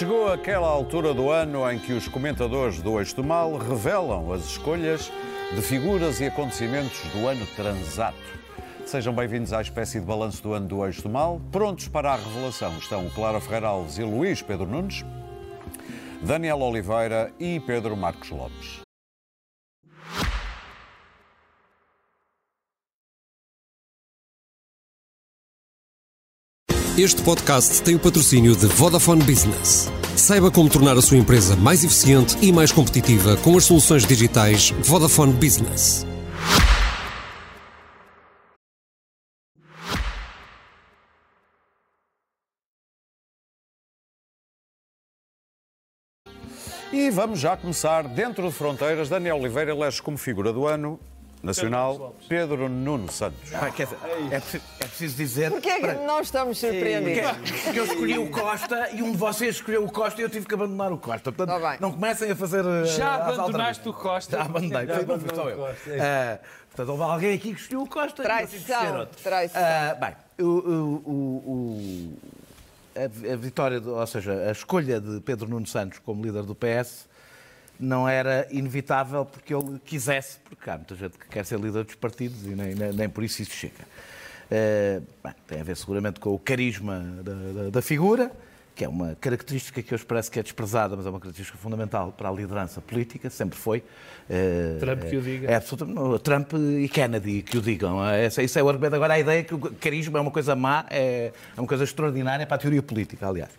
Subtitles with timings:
[0.00, 4.46] Chegou aquela altura do ano em que os comentadores do Eixo do Mal revelam as
[4.46, 5.12] escolhas
[5.54, 8.16] de figuras e acontecimentos do ano transato.
[8.86, 11.38] Sejam bem-vindos à espécie de balanço do ano do Eixo do Mal.
[11.52, 15.04] Prontos para a revelação estão Clara Ferreira Alves e Luís Pedro Nunes,
[16.22, 18.80] Daniel Oliveira e Pedro Marcos Lopes.
[27.02, 29.90] Este podcast tem o patrocínio de Vodafone Business.
[30.18, 34.68] Saiba como tornar a sua empresa mais eficiente e mais competitiva com as soluções digitais
[34.82, 36.06] Vodafone Business.
[46.92, 49.08] E vamos já começar dentro de fronteiras.
[49.08, 51.00] Daniel Oliveira elege como figura do ano
[51.42, 53.52] nacional Pedro Nuno Santos.
[53.54, 53.98] Ah, quer dizer,
[54.30, 55.50] é, preciso, é preciso dizer.
[55.50, 57.30] Porquê é que nós estamos surpreendidos?
[57.30, 60.30] Porque, porque eu escolhi o Costa e um de vocês escolheu o Costa e eu
[60.30, 61.32] tive que abandonar o Costa.
[61.32, 62.64] Portanto, Tá não comecem a fazer.
[62.64, 64.36] uh, Já as abandonaste o Costa?
[64.36, 65.56] Já abandonei, Já não só o eu.
[65.56, 68.22] Costa, é Ah, portanto, houve alguém aqui que escolheu o Costa.
[68.22, 69.22] e Traição, outro.
[69.22, 69.62] traição.
[69.62, 71.50] Ah, bem, o, o- o-
[72.14, 72.18] o-
[73.32, 77.08] a, vitória, ou seja, a escolha de Pedro Nuno Santos como líder do PS
[77.80, 81.94] não era inevitável porque ele quisesse, porque há muita gente que quer ser líder dos
[81.94, 83.84] partidos e nem, nem, nem por isso isso chega.
[84.50, 87.32] Eh, bem, tem a ver seguramente com o carisma da,
[87.64, 88.30] da- da figura,
[88.80, 92.14] que é uma característica que hoje parece que é desprezada, mas é uma característica fundamental
[92.16, 93.82] para a liderança política, sempre foi.
[94.30, 95.50] Eh, Trump que o diga.
[95.50, 96.18] É absolutamente.
[96.20, 98.02] Trump e Kennedy que o digam.
[98.02, 98.96] É, Isso é o argumento.
[98.96, 101.84] Agora, a ideia é que o carisma é uma coisa má, é, é uma coisa
[101.84, 103.50] extraordinária para a teoria política, aliás.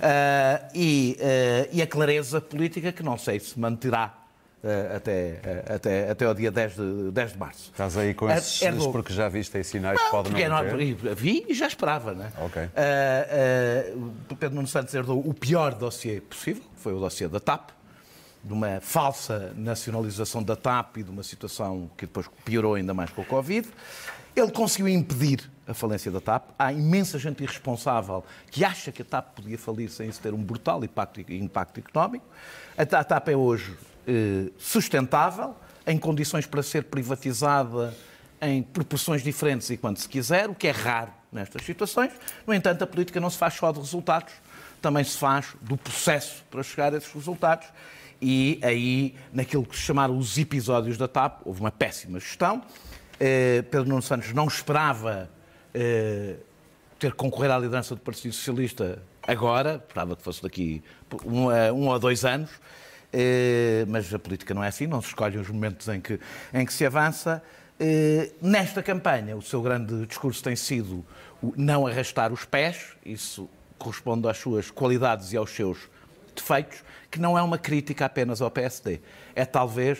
[0.00, 4.19] Ah, e, ah, e a clareza política que não sei se manterá
[4.96, 7.70] até, ah, até, até ao dia 10 de, 10 de março.
[7.72, 10.60] Estás aí com Ah, esses herdou- porque já viste aí sinais que podem é não
[10.60, 11.14] ter?
[11.14, 12.30] vi e já esperava, né?
[12.38, 12.62] Ok.
[12.76, 13.92] Ah,
[14.30, 17.70] o Pedro Nuno Santos herdou o pior dossiê possível, que foi o dossiê da TAP,
[18.42, 23.10] de uma falsa nacionalização da TAP e de uma situação que depois piorou ainda mais
[23.10, 23.68] com o Covid.
[24.34, 26.44] Ele conseguiu impedir a falência da TAP.
[26.58, 30.42] Há imensa gente irresponsável que acha que a TAP podia falir sem isso ter um
[30.42, 32.24] brutal impacto, impacto económico.
[32.78, 33.89] A Ta- a TAP é hoje eh,
[34.58, 35.54] sustentável,
[35.86, 37.94] em condições para ser privatizada
[38.40, 42.10] em proporções diferentes e quando se quiser, o que é raro nestas situações.
[42.46, 44.32] No entanto, a política não se faz só de resultados,
[44.80, 47.68] também se faz do processo para chegar a esses resultados.
[48.20, 52.62] E aí, naquilo que se chamaram os episódios da TAP, houve uma péssima gestão.
[53.18, 55.30] Eh, Pedro Nuno Santos não esperava
[55.74, 56.36] eh,
[56.98, 60.82] ter concorrer à liderança do Partido Socialista agora, esperava que fosse daqui
[61.24, 62.79] um, ou dois anos, Eh,
[63.88, 66.20] mas a política não é assim, não se escolhem os momentos em que,
[66.52, 67.42] em que se avança.
[67.78, 71.04] Eh, nesta campanha, o seu grande discurso tem sido
[71.56, 73.48] não arrastar os pés, isso
[73.78, 75.88] corresponde às suas qualidades e aos seus
[76.36, 79.00] defeitos, que não é uma crítica apenas ao PSD.
[79.34, 79.98] É talvez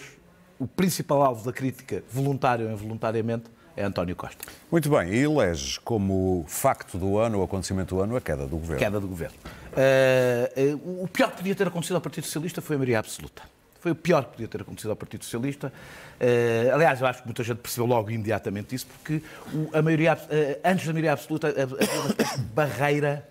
[0.58, 3.50] o principal alvo da crítica, voluntário ou involuntariamente,
[3.82, 4.44] António Costa.
[4.70, 8.56] Muito bem, e eleges como facto do ano, o acontecimento do ano, a queda do
[8.56, 8.78] governo.
[8.78, 9.36] Queda do governo.
[9.76, 13.42] Eh, eh, o pior que podia ter acontecido ao Partido Socialista foi a maioria absoluta.
[13.80, 15.72] Foi o pior que podia ter acontecido ao Partido Socialista.
[16.20, 19.22] Eh, aliás, eu acho que muita gente percebeu logo imediatamente isso, porque
[19.54, 20.18] o- a maioria,
[20.64, 23.26] antes da maioria absoluta havia uma barreira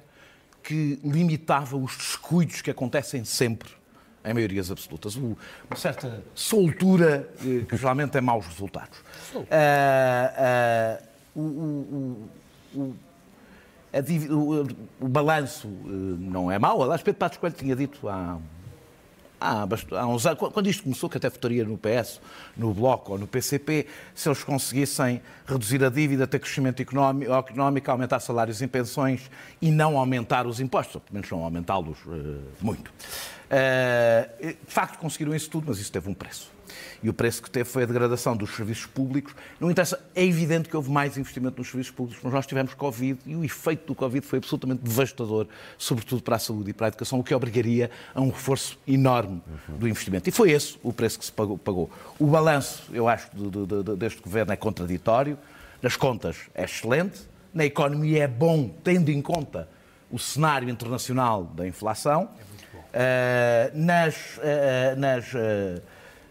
[0.64, 3.70] que limitava os descuidos que acontecem sempre
[4.26, 5.16] em maiorias absolutas.
[5.16, 5.38] O-
[5.70, 9.00] uma certa soltura eh, que geralmente tem maus resultados.
[9.50, 11.04] Ah, ah,
[11.36, 12.30] o- o-
[12.76, 12.96] o- o-
[13.92, 14.68] a divi- o,
[15.00, 16.84] o balanço eh, não é mau.
[16.84, 18.38] Aliás, Pedro Passos Coelho tinha dito há,
[19.40, 22.20] há, bast- há uns anos, quando isto começou, que até votaria no PS,
[22.58, 28.20] no Bloco ou no PCP, se eles conseguissem reduzir a dívida, ter crescimento económico, aumentar
[28.20, 29.30] salários e pensões
[29.62, 32.92] e não aumentar os impostos, ou pelo menos não aumentá-los eh, muito.
[33.50, 34.30] Eh,
[34.66, 36.52] de facto, conseguiram isso tudo, mas isso teve um preço.
[37.04, 39.34] E o preço que teve foi a degradação dos serviços públicos.
[39.60, 43.20] Não interessa, é evidente que houve mais investimento nos serviços públicos, mas nós tivemos Covid
[43.26, 46.90] e o efeito do Covid foi absolutamente devastador, sobretudo para a saúde e para a
[46.90, 50.30] educação, o que obrigaria a um reforço enorme do investimento.
[50.30, 51.90] E foi esse o preço que se pagou.
[52.18, 55.38] O balanço, eu acho, de- de- de- deste governo é contraditório,
[55.82, 57.22] nas contas é excelente,
[57.54, 59.68] na economia é bom, tendo em conta
[60.12, 62.30] o cenário internacional da inflação.
[62.90, 65.82] Uh, nas, uh, nas, uh,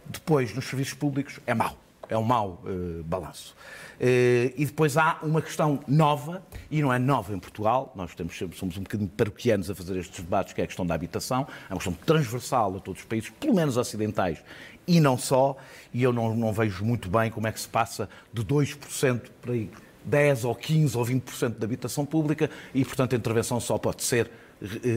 [0.09, 1.77] depois, nos serviços públicos, é mau.
[2.09, 3.55] É um mau uh, balanço.
[4.01, 8.37] Uh, e depois há uma questão nova, e não é nova em Portugal, nós temos,
[8.55, 11.73] somos um bocadinho paroquianos a fazer estes debates, que é a questão da habitação, é
[11.73, 14.43] uma questão transversal a todos os países, pelo menos ocidentais,
[14.87, 15.57] e não só,
[15.93, 19.53] e eu não, não vejo muito bem como é que se passa de 2% para
[19.53, 19.71] aí
[20.09, 24.27] 10 ou 15 ou 20% de habitação pública e, portanto, a intervenção só pode ser
[24.27, 24.31] eh,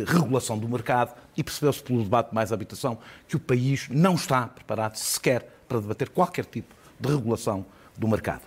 [0.08, 2.98] regulação do mercado e percebeu-se pelo debate mais habitação
[3.28, 7.66] que o país não está preparado sequer para debater qualquer tipo de regulação
[7.98, 8.42] do mercado.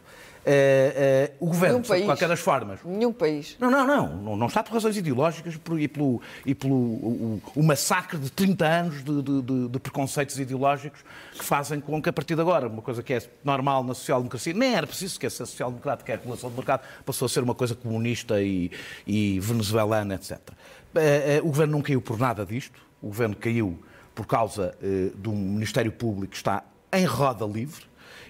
[0.44, 2.78] Uh, uh, o governo, de qualquer das formas.
[2.84, 3.56] Nenhum país.
[3.58, 4.36] Não, não, não.
[4.36, 9.02] Não está por razões ideológicas e pelo, e pelo o, o massacre de 30 anos
[9.02, 11.02] de, de, de, preconceitos ideológicos
[11.32, 14.52] que fazem com que, a partir de agora, uma coisa que é normal na social-democracia,
[14.52, 17.74] nem era preciso que a social-democrática, a regulação do mercado, passou a ser uma coisa
[17.74, 18.70] comunista e,
[19.06, 20.38] e venezuelana, etc.
[20.40, 22.78] Uh, o governo não caiu por nada disto.
[23.00, 23.78] O governo caiu
[24.14, 26.62] por causa de um Ministério Público que está
[26.92, 27.84] em roda livre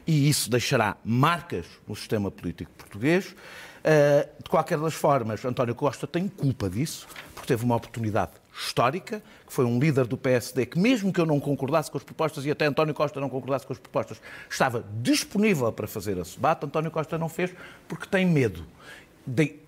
[0.07, 3.35] e isso deixará marcas no sistema político português.
[3.83, 9.23] Eh, de qualquer das formas, António Costa tem culpa disso, porque teve uma oportunidade histórica,
[9.47, 12.47] que foi um líder do PSD que, mesmo que eu não concordasse com as propostas,
[12.47, 16.65] e até António Costa não concordasse com as propostas, estava disponível para fazer esse debate.
[16.65, 17.53] António Costa não fez
[17.87, 18.65] porque tem medo.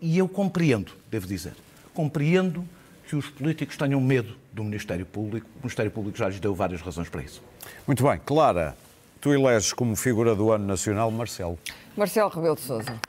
[0.00, 1.54] E eu compreendo, devo dizer,
[1.92, 2.66] compreendo
[3.08, 5.46] que os políticos tenham medo do Ministério Público.
[5.56, 7.42] O Ministério Público já lhes deu várias razões para isso.
[7.86, 8.20] Muito bem.
[8.24, 8.76] Clara,
[9.26, 11.58] Tu eleges como figura do ano nacional Marcelo.
[11.96, 13.00] Marcelo Rebelo de Sousa.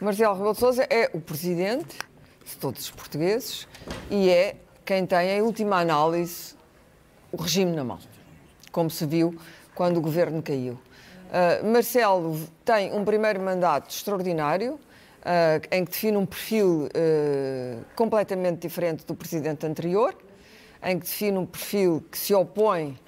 [0.00, 1.96] Marcelo Rebelo de Sousa é o presidente
[2.44, 3.68] de todos os portugueses
[4.10, 6.56] e é quem tem, em última análise,
[7.30, 8.00] o regime na mão,
[8.72, 9.38] como se viu
[9.76, 10.72] quando o governo caiu.
[10.72, 14.80] Uh, Marcelo tem um primeiro mandato extraordinário, uh,
[15.70, 20.16] em que define um perfil uh, completamente diferente do presidente anterior,
[20.82, 22.98] em que define um perfil que se opõe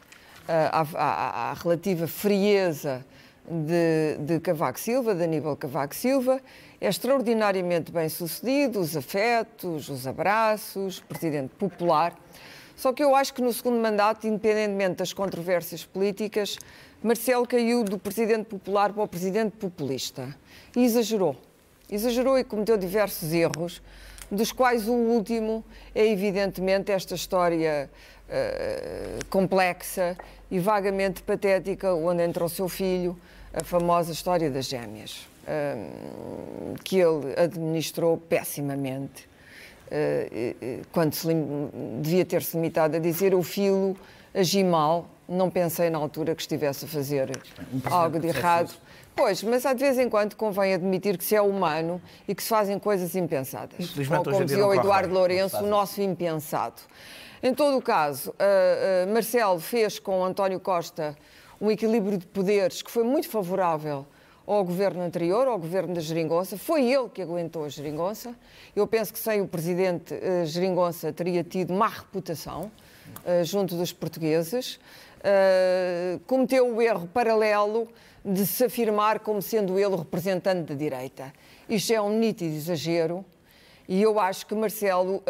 [0.48, 3.04] à, à, à relativa frieza
[3.48, 6.40] de, de, Cavaco Silva, de Aníbal Cavaco Silva,
[6.80, 12.14] é extraordinariamente bem sucedido, os afetos, os abraços, presidente popular.
[12.74, 16.58] Só que eu acho que no segundo mandato, independentemente das controvérsias políticas,
[17.02, 20.36] Marcelo caiu do presidente popular para o presidente populista
[20.76, 21.36] e exagerou.
[21.90, 23.80] Exagerou e cometeu diversos erros,
[24.30, 25.64] dos quais o último
[25.94, 27.88] é evidentemente esta história
[28.28, 30.16] uh, complexa
[30.50, 33.16] e vagamente patética, onde entra o seu filho,
[33.52, 39.28] a famosa história das gêmeas, uh, que ele administrou pessimamente,
[39.86, 41.28] uh, quando se
[42.00, 43.96] devia ter-se limitado a dizer o filho
[44.34, 47.30] agi mal, não pensei na altura que estivesse a fazer
[47.84, 48.72] algo de errado.
[49.14, 52.42] Pois, mas há de vez em quando convém admitir que se é humano e que
[52.42, 53.96] se fazem coisas impensadas.
[53.98, 56.82] Ou, como dizia o Eduardo Lourenço, o nosso impensado.
[57.42, 61.16] Em todo o caso, uh, uh, Marcelo fez com António Costa
[61.60, 64.06] um equilíbrio de poderes que foi muito favorável
[64.46, 66.56] ao governo anterior, ao governo da Geringonça.
[66.56, 68.34] Foi ele que aguentou a Geringonça.
[68.74, 72.70] Eu penso que sem o presidente uh, Geringonça teria tido má reputação
[73.24, 74.78] uh, junto dos portugueses.
[75.18, 77.88] Uh, cometeu o erro paralelo
[78.24, 81.32] de se afirmar como sendo ele o representante da direita.
[81.68, 83.24] Isto é um nítido exagero
[83.88, 85.22] e eu acho que Marcelo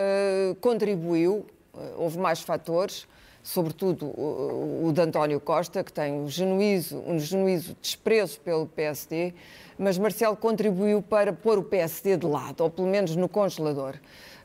[0.62, 1.56] contribuiu eh,
[1.96, 3.06] houve mais fatores,
[3.43, 9.34] sobretudo o, o de António Costa, que tem um genuízo, um genuízo desprezo pelo PSD,
[9.78, 13.94] mas Marcelo contribuiu para pôr o PSD de lado, ou pelo menos no congelador.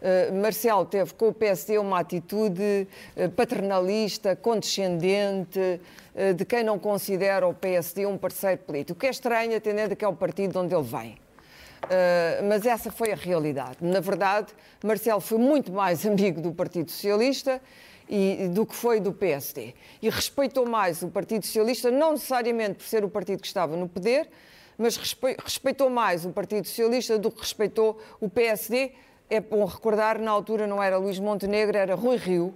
[0.01, 6.80] Uh, Marcelo teve com o PSD uma atitude uh, paternalista, condescendente, uh, de quem não
[6.80, 10.52] considera o PSD um parceiro político, que é estranho, atendendo a que é o partido
[10.52, 11.20] de onde ele vem.
[11.83, 13.78] Uh, mas essa foi a realidade.
[13.81, 17.61] Na verdade, Marcelo foi muito mais amigo do Partido Socialista
[18.07, 19.73] e, do que foi do PSD.
[20.02, 23.88] E respeitou mais o Partido Socialista, não necessariamente por ser o partido que estava no
[23.88, 24.30] poder,
[24.78, 28.92] mas respeitou mais o Partido Socialista do que respeitou o PSD.
[29.30, 32.54] É bom recordar, na altura não era Luís Montenegro, era Rui Rio,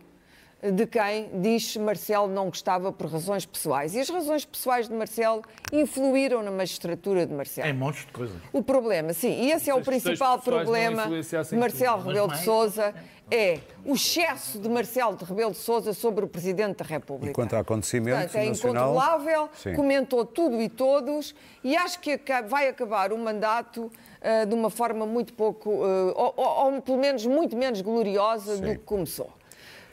[0.72, 3.96] de quem diz Marcelo não gostava por razões pessoais.
[3.96, 7.68] E as razões pessoais de Marcelo influíram na magistratura de Marcelo.
[7.68, 8.34] É um monte de coisa.
[8.52, 12.94] O problema, sim, e esse é o principal problema de Marcelo Rebelo de Sousa,
[13.30, 17.32] é o excesso de Marcelo de Rebelo de Sousa sobre o Presidente da República.
[17.32, 18.90] E quanto a acontecimentos Portanto, é nacional...
[18.90, 19.74] incontrolável, sim.
[19.74, 25.06] comentou tudo e todos, e acho que vai acabar o mandato uh, de uma forma
[25.06, 28.62] muito pouco, uh, ou, ou, ou, pelo menos muito menos gloriosa sim.
[28.62, 29.32] do que começou.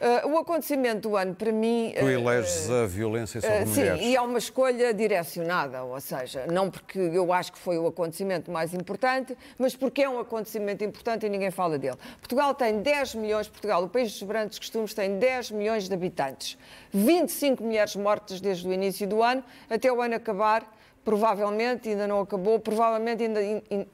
[0.02, 1.94] Uh, o acontecimento do ano, para mim.
[1.96, 4.00] Tu eleges uh, a violência sobre uh, mulheres.
[4.00, 7.86] Sim, e é uma escolha direcionada, ou seja, não porque eu acho que foi o
[7.86, 11.96] acontecimento mais importante, mas porque é um acontecimento importante e ninguém fala dele.
[12.18, 16.58] Portugal tem 10 milhões, Portugal, o país dos grandes costumes, tem 10 milhões de habitantes.
[16.92, 20.66] 25 mulheres mortas desde o início do ano, até o ano acabar,
[21.04, 23.40] provavelmente, ainda não acabou, provavelmente ainda,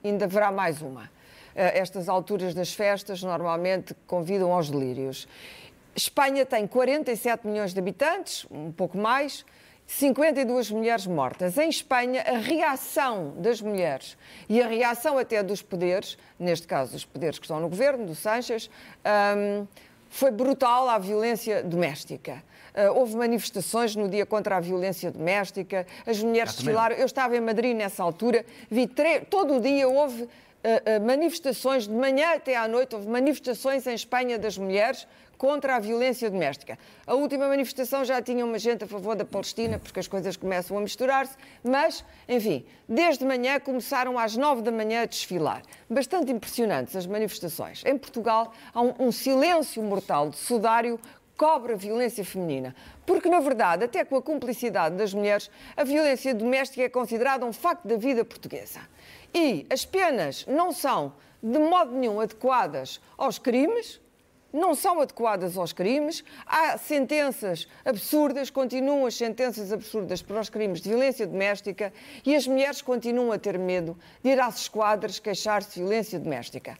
[0.02, 1.10] ainda haverá mais uma.
[1.54, 5.26] Estas alturas das festas normalmente convidam aos delírios.
[5.98, 9.44] Espanha tem 47 milhões de habitantes, um pouco mais,
[9.84, 11.58] 52 mulheres mortas.
[11.58, 14.16] Em Espanha, a reação das mulheres
[14.48, 18.14] e a reação até dos poderes, neste caso dos poderes que estão no governo, do
[18.14, 18.70] Sánchez,
[19.36, 19.66] um,
[20.08, 22.44] foi brutal à violência doméstica.
[22.74, 26.94] Uh, houve manifestações no dia contra a violência doméstica, as mulheres desfilaram.
[26.94, 28.88] Eu estava em Madrid nessa altura, vi
[29.28, 33.94] todo o dia houve uh, uh, manifestações, de manhã até à noite, houve manifestações em
[33.94, 36.76] Espanha das mulheres contra a violência doméstica.
[37.06, 40.76] A última manifestação já tinha uma gente a favor da Palestina, porque as coisas começam
[40.76, 45.62] a misturar-se, mas, enfim, desde manhã começaram às nove da manhã a desfilar.
[45.88, 47.84] Bastante impressionantes as manifestações.
[47.86, 50.98] Em Portugal há um, um silêncio mortal de sudário
[51.36, 52.74] cobre a violência feminina.
[53.06, 57.52] Porque, na verdade, até com a cumplicidade das mulheres, a violência doméstica é considerada um
[57.52, 58.80] facto da vida portuguesa.
[59.32, 64.00] E as penas não são, de modo nenhum, adequadas aos crimes,
[64.52, 66.24] não são adequadas aos crimes.
[66.46, 71.92] Há sentenças absurdas, continuam as sentenças absurdas para os crimes de violência doméstica
[72.24, 76.78] e as mulheres continuam a ter medo de ir às esquadras queixar-se de violência doméstica.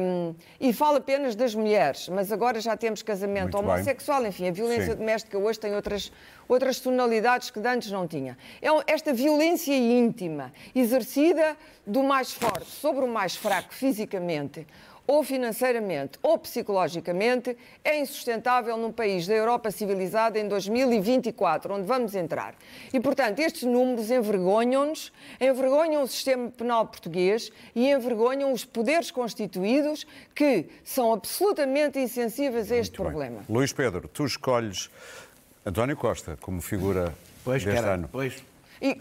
[0.00, 4.28] Um, e falo apenas das mulheres, mas agora já temos casamento Muito homossexual, bem.
[4.28, 4.98] enfim, a violência Sim.
[4.98, 6.12] doméstica hoje tem outras,
[6.46, 8.36] outras tonalidades que antes não tinha.
[8.60, 11.56] É esta violência íntima, exercida
[11.86, 14.66] do mais forte sobre o mais fraco fisicamente
[15.12, 17.54] ou financeiramente ou psicologicamente,
[17.84, 22.54] é insustentável num país da Europa civilizada em 2024, onde vamos entrar.
[22.94, 30.06] E, portanto, estes números envergonham-nos, envergonham o sistema penal português e envergonham os poderes constituídos
[30.34, 33.36] que são absolutamente insensíveis a este Muito problema.
[33.46, 33.54] Bem.
[33.54, 34.88] Luís Pedro, tu escolhes
[35.66, 37.14] António Costa como figura
[37.44, 38.08] pois, deste ano.
[38.10, 38.42] Pois.
[38.82, 38.98] E,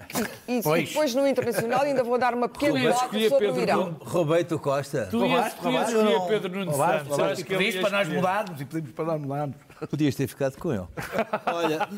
[0.48, 3.98] e, e depois no Internacional ainda vou dar uma pequena nota sobre Pedro o Irão.
[4.00, 5.08] Roubei-te o Costa.
[5.10, 7.20] Tu ias, escolher Pedro Nunes Santos.
[7.20, 9.56] Acho que pedimos para nós mudarmos e pedimos para nós mudarmos.
[9.90, 10.86] Podias ter ficado com ele.
[11.48, 11.90] Olha,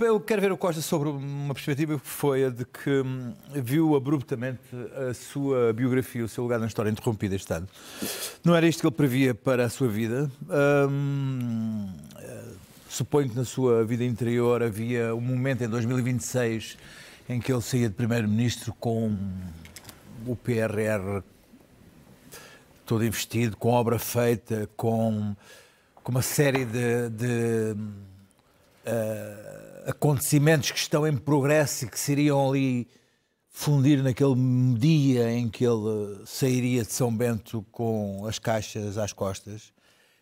[0.00, 3.96] eu, quero ver o Costa sobre uma perspectiva que foi a de que hum, viu
[3.96, 4.60] abruptamente
[5.10, 7.68] a sua biografia, o seu lugar na história interrompida este ano.
[8.44, 10.30] Não era isto que ele previa para a sua vida.
[10.88, 11.88] Hum,
[12.20, 12.44] eh,
[12.88, 16.78] suponho que na sua vida interior havia um momento em 2026
[17.28, 19.16] em que ele saía de primeiro-ministro com
[20.26, 21.22] o PRR
[22.84, 25.34] todo investido, com obra feita, com,
[26.02, 27.76] com uma série de, de
[28.86, 32.86] uh, acontecimentos que estão em progresso e que seriam ali
[33.48, 34.34] fundir naquele
[34.76, 39.72] dia em que ele sairia de São Bento com as caixas às costas.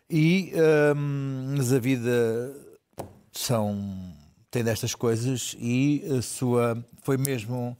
[0.09, 0.53] E,
[0.95, 2.55] um, mas a vida
[3.31, 4.13] são
[4.53, 7.75] tem destas coisas e a sua foi mesmo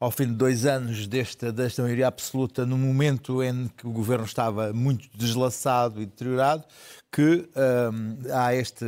[0.00, 4.24] ao fim de dois anos desta, desta maioria absoluta, no momento em que o governo
[4.24, 6.64] estava muito deslaçado e deteriorado,
[7.12, 7.48] que
[7.92, 8.84] hum, há este,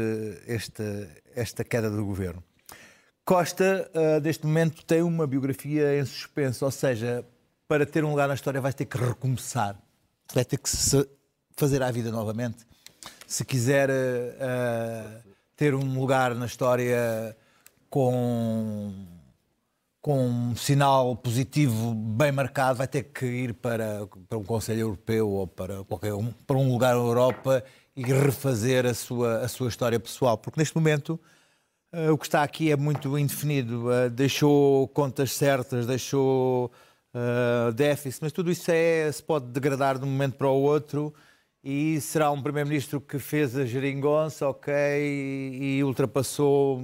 [0.48, 0.82] este,
[1.34, 2.42] esta queda do governo.
[3.24, 7.24] Costa, uh, neste momento, tem uma biografia em suspenso, ou seja,
[7.68, 9.78] para ter um lugar na história vai ter que recomeçar,
[10.34, 11.08] vai ter que se
[11.56, 12.66] fazer a vida novamente.
[13.26, 15.27] Se quiser uh,
[15.58, 17.36] ter um lugar na história
[17.90, 18.94] com,
[20.00, 25.28] com um sinal positivo bem marcado, vai ter que ir para, para um Conselho Europeu
[25.28, 27.64] ou para, qualquer um, para um lugar na Europa
[27.96, 30.38] e refazer a sua, a sua história pessoal.
[30.38, 31.18] Porque neste momento
[31.92, 33.88] uh, o que está aqui é muito indefinido.
[33.88, 36.70] Uh, deixou contas certas, deixou
[37.12, 41.12] uh, déficit, mas tudo isso é, se pode degradar de um momento para o outro
[41.62, 46.80] e será um primeiro-ministro que fez a geringonça, ok, e, ultrapassou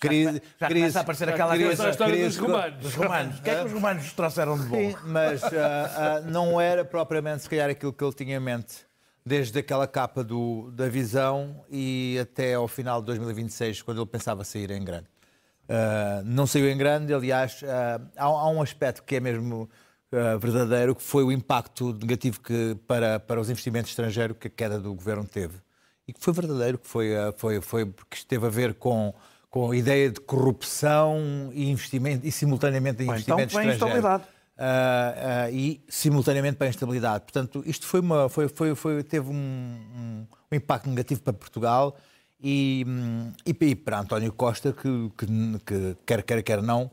[0.00, 0.42] crise.
[0.58, 2.82] Já, já crise, começa a aparecer aquela crise, a história crise, dos romanos.
[2.82, 3.38] Dos romanos.
[3.38, 4.76] O que é que os romanos trouxeram de bom?
[4.76, 8.84] Sim, mas uh, uh, não era propriamente, se calhar, aquilo que ele tinha em mente.
[9.24, 14.44] Desde aquela capa do, da visão e até ao final de 2026, quando ele pensava
[14.44, 15.06] sair em grande.
[15.68, 17.60] Uh, não saiu em grande, aliás,
[18.16, 19.68] há, há um aspecto que é mesmo
[20.12, 24.50] uh, verdadeiro, que foi o impacto negativo que, para, para os investimentos estrangeiros que a
[24.50, 25.58] queda do governo teve.
[26.06, 29.14] E que foi verdadeiro, que foi, uh, foi, foi porque esteve a ver com,
[29.50, 34.22] com a ideia de corrupção e investimento e simultaneamente de investimento então, estrangeiro.
[34.56, 37.24] Uh, e simultaneamente para a instabilidade.
[37.24, 41.94] Portanto, isto foi uma, foi, foi, foi teve um, um, um, impacto negativo para Portugal
[42.40, 45.26] e, um, e, e, para António Costa, que, que,
[45.58, 46.90] que quer quer, quer não,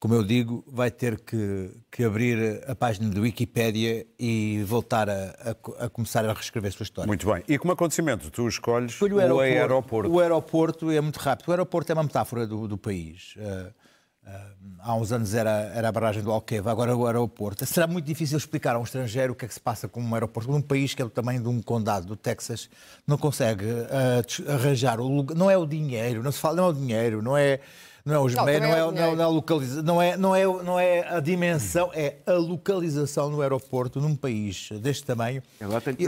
[0.00, 5.34] como eu digo, vai ter que, que abrir a página do Wikipédia e voltar a,
[5.40, 7.06] a, a, começar a reescrever a sua história.
[7.08, 7.42] Muito bem.
[7.48, 9.04] E como acontecimento, tu escolhes o
[9.40, 9.42] aeroporto.
[9.42, 11.48] O aeroporto, o aeroporto é muito rápido.
[11.48, 13.34] O aeroporto é uma metáfora do, do país.
[13.36, 13.74] Uh,
[14.22, 14.30] uh,
[14.78, 17.66] há uns anos era, era a barragem do Alqueva, agora é o aeroporto.
[17.66, 20.14] Será muito difícil explicar a um estrangeiro o que é que se passa com um
[20.14, 20.48] aeroporto.
[20.48, 22.70] Num país que é do tamanho de um condado do Texas,
[23.04, 25.36] não consegue uh, arranjar o lugar.
[25.36, 27.58] Não é o dinheiro, não se fala, não é o dinheiro, não é
[28.08, 30.34] Não é os não, meios, não, é, não, é, não, é localiza, não, é, não,
[30.34, 35.42] é, não é a dimensão, é a localização no aeroporto num país deste tamanho.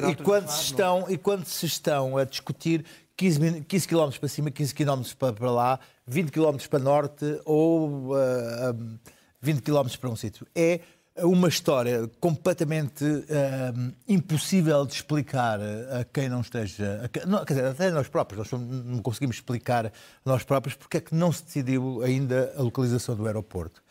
[0.09, 2.87] E, e, quando se estão, e quando se estão a discutir
[3.19, 8.14] 15, 15 km para cima, 15 km para, para lá, 20 km para norte ou
[8.14, 8.99] uh,
[9.42, 10.47] 20 km para um sítio.
[10.54, 10.80] É
[11.23, 17.03] uma história completamente uh, impossível de explicar a quem não esteja.
[17.05, 19.93] A, não, quer dizer, até nós próprios, nós não conseguimos explicar
[20.25, 23.83] nós próprios porque é que não se decidiu ainda a localização do aeroporto.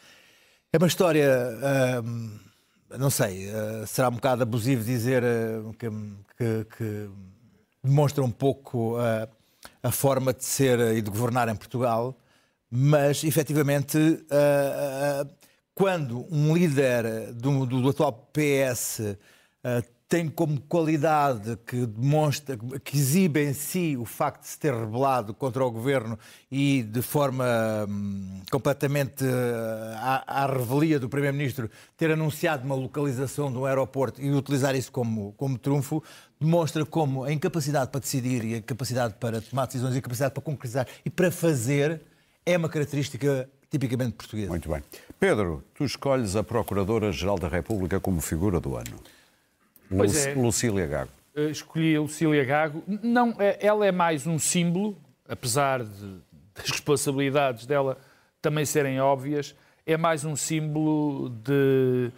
[0.71, 1.29] É uma história.
[1.31, 2.49] Uh,
[2.97, 5.23] não sei, uh, será um bocado abusivo dizer
[5.77, 5.89] que,
[6.37, 7.09] que, que,
[7.83, 8.97] demonstra um pouco
[9.81, 12.17] a forma de ser e de governar em Portugal,
[12.69, 13.97] mas efetivamente
[15.79, 19.17] quando um líder do, do, do atual PS uh,
[19.63, 24.73] eh, tem como qualidade que demonstra, que exibe em si o facto de se ter
[24.73, 26.19] rebelado contra o governo
[26.51, 27.45] e de forma
[27.87, 34.29] hum, completamente uh, à, à, revelia do Primeiro-Ministro ter anunciado uma localização do aeroporto e
[34.33, 36.03] utilizar isso como, como trunfo,
[36.41, 40.33] demonstra como a incapacidade para decidir e a capacidade para tomar decisões e a capacidade
[40.33, 42.01] para concretizar e para fazer
[42.45, 44.49] é uma característica tipicamente portuguesa.
[44.49, 44.83] Muito bem.
[45.19, 48.99] Pedro, tu escolhes a Procuradora-Geral da República como figura do ano.
[49.89, 50.41] Pois Luc é.
[50.41, 51.11] Lucília Gago.
[51.35, 52.83] Eh, escolhi a Lucília Gago.
[52.87, 54.97] Não, eh, ela é mais um símbolo,
[55.27, 56.19] apesar de,
[56.55, 57.97] das responsabilidades dela
[58.41, 62.11] também serem óbvias, é mais um símbolo de,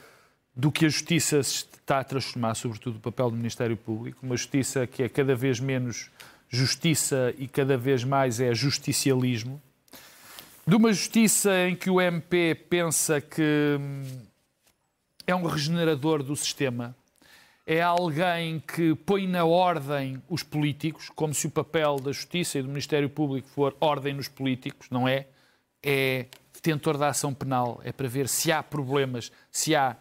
[0.56, 4.36] do que a justiça se está a transformar, sobretudo o papel do Ministério Público, uma
[4.36, 6.12] justiça que é cada vez menos
[6.50, 9.62] justiça e cada vez mais é justicialismo
[10.72, 14.04] de uma justiça em que o MP pensa que hum,
[15.28, 16.96] é um regenerador do sistema,
[17.68, 22.62] é alguém que põe na ordem os políticos, como se o papel da Justiça e
[22.62, 25.28] do Ministério Público for ordem nos políticos, não é?
[25.84, 29.98] É detentor da ação penal, é para ver se há problemas, se há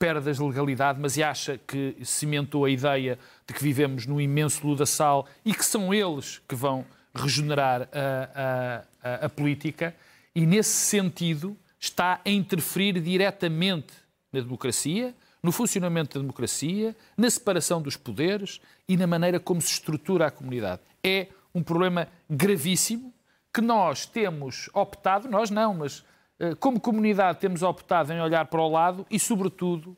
[0.00, 5.28] perdas de legalidade, mas acha que cimentou a ideia de que vivemos num imenso ludaçal
[5.44, 6.84] e que são eles que vão
[7.14, 9.94] regenerar a, a, a, política
[10.34, 13.92] e, nesse sentido, está a interferir diretamente
[14.32, 19.72] na democracia, no funcionamento da democracia, na separação dos poderes e na maneira como se
[19.72, 20.80] estrutura a comunidade.
[21.02, 23.12] É um problema gravíssimo
[23.52, 26.04] que nós temos optado, nós não, mas
[26.38, 29.96] eh, como comunidade temos optado em olhar para o lado e, sobretudo,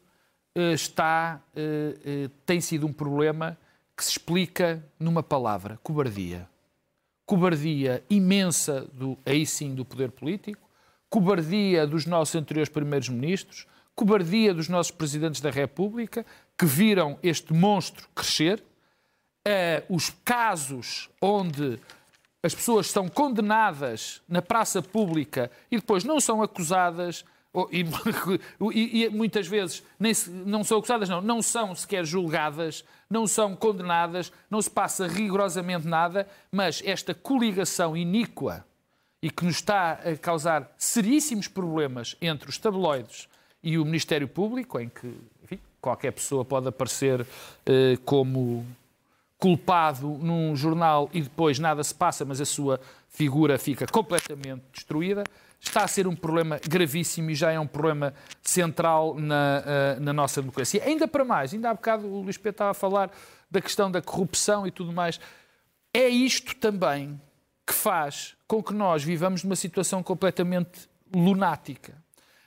[0.54, 3.56] eh, está, eh, tem sido um problema
[3.96, 6.48] que se explica numa palavra: cobardia
[7.26, 10.68] cobardia imensa, do, aí sim, do poder político,
[11.08, 16.26] cobardia dos nossos anteriores primeiros-ministros, cobardia dos nossos presidentes da República,
[16.58, 18.62] que viram este monstro crescer,
[19.46, 21.78] uh, os casos onde
[22.42, 27.24] as pessoas são condenadas na praça pública e depois não são acusadas
[27.70, 27.84] e,
[28.74, 33.26] e, e, muitas vezes nem se, não são acusadas, não, não são sequer julgadas, não
[33.26, 38.64] são condenadas, não se passa rigorosamente nada, mas esta coligação iníqua
[39.22, 43.28] e que nos está a causar seríssimos problemas entre os tabloides
[43.62, 47.26] e o Ministério Público, em que enfim, qualquer pessoa pode aparecer
[47.64, 48.66] eh, como
[49.38, 55.24] culpado num jornal e depois nada se passa, mas a sua figura fica completamente destruída
[55.68, 59.62] está a ser um problema gravíssimo e já é um problema central na,
[59.96, 60.82] uh, na nossa democracia.
[60.84, 63.10] Ainda para mais, ainda há bocado o Luís Pedro estava a falar
[63.50, 65.20] da questão da corrupção e tudo mais.
[65.92, 67.20] É isto também
[67.66, 71.94] que faz com que nós vivamos numa situação completamente lunática,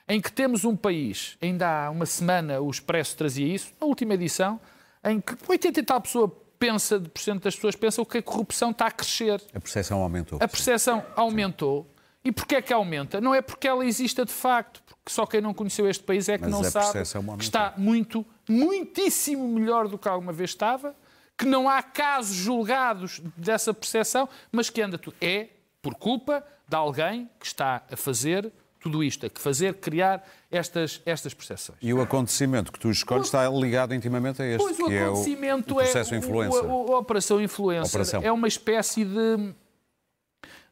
[0.06, 4.14] em que temos um país, ainda há uma semana o Expresso trazia isso, na última
[4.14, 4.60] edição,
[5.04, 6.28] em que 80 e tal pessoa
[6.58, 9.40] pensa, de porcento das pessoas pensam que a corrupção está a crescer.
[9.54, 10.38] A percepção aumentou.
[10.42, 11.86] A percepção aumentou.
[12.24, 13.20] E porquê é que aumenta?
[13.20, 16.36] Não é porque ela exista de facto, porque só quem não conheceu este país é
[16.36, 17.02] que Mas não sabe
[17.38, 20.94] que está muito, muitíssimo melhor do que alguma vez estava,
[21.36, 25.16] que não há casos julgados dessa percepção, mas que anda tudo.
[25.20, 25.48] É
[25.80, 31.34] por culpa de alguém que está a fazer tudo isto, a fazer, criar estas, estas
[31.34, 31.78] percepções.
[31.82, 35.14] E o acontecimento que tu escolhes está ligado intimamente a este, pois, que é o,
[35.14, 36.62] o processo é, influência.
[36.64, 38.22] O, a, Operação Influência Operação.
[38.22, 39.54] é uma espécie de,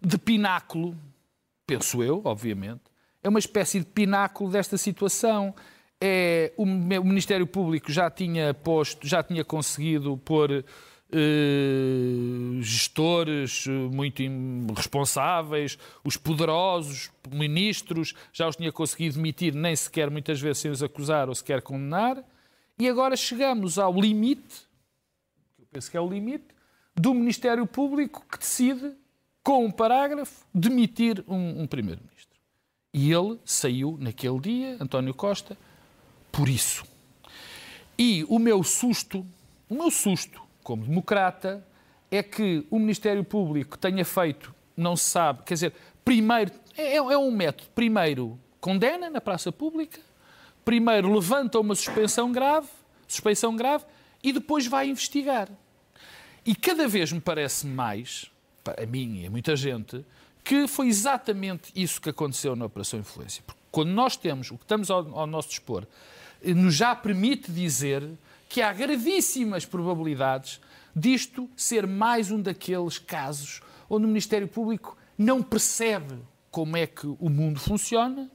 [0.00, 0.96] de pináculo
[1.66, 2.82] penso eu, obviamente,
[3.22, 5.54] é uma espécie de pináculo desta situação.
[6.00, 10.64] É, o, o Ministério Público já tinha posto, já tinha conseguido pôr
[11.12, 14.22] eh, gestores muito
[14.74, 20.82] responsáveis, os poderosos ministros, já os tinha conseguido demitir, nem sequer muitas vezes sem os
[20.82, 22.22] acusar ou sequer condenar.
[22.78, 24.66] E agora chegamos ao limite,
[25.56, 26.48] que eu penso que é o limite,
[26.94, 28.92] do Ministério Público que decide
[29.46, 32.36] com um parágrafo, demitir um, um primeiro-ministro.
[32.92, 35.56] E ele saiu naquele dia, António Costa,
[36.32, 36.84] por isso.
[37.96, 39.24] E o meu susto,
[39.68, 41.64] o meu susto como democrata,
[42.10, 47.16] é que o Ministério Público tenha feito, não se sabe, quer dizer, primeiro, é, é
[47.16, 50.00] um método, primeiro condena na praça pública,
[50.64, 52.66] primeiro levanta uma suspensão grave,
[53.06, 53.84] suspeição grave,
[54.24, 55.48] e depois vai investigar.
[56.44, 58.28] E cada vez me parece mais,
[58.72, 60.04] a mim e a muita gente,
[60.42, 63.42] que foi exatamente isso que aconteceu na Operação Influência.
[63.46, 65.84] Porque quando nós temos o que estamos ao, ao nosso dispor,
[66.42, 68.08] eh, nos já permite dizer
[68.48, 70.60] que há gravíssimas probabilidades
[70.94, 76.16] disto ser mais um daqueles casos onde o Ministério Público não percebe
[76.50, 78.30] como é que o mundo funciona,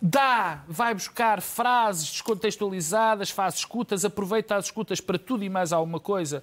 [0.00, 5.98] dá, vai buscar frases descontextualizadas, faz escutas, aproveita as escutas para tudo e mais alguma
[5.98, 6.42] coisa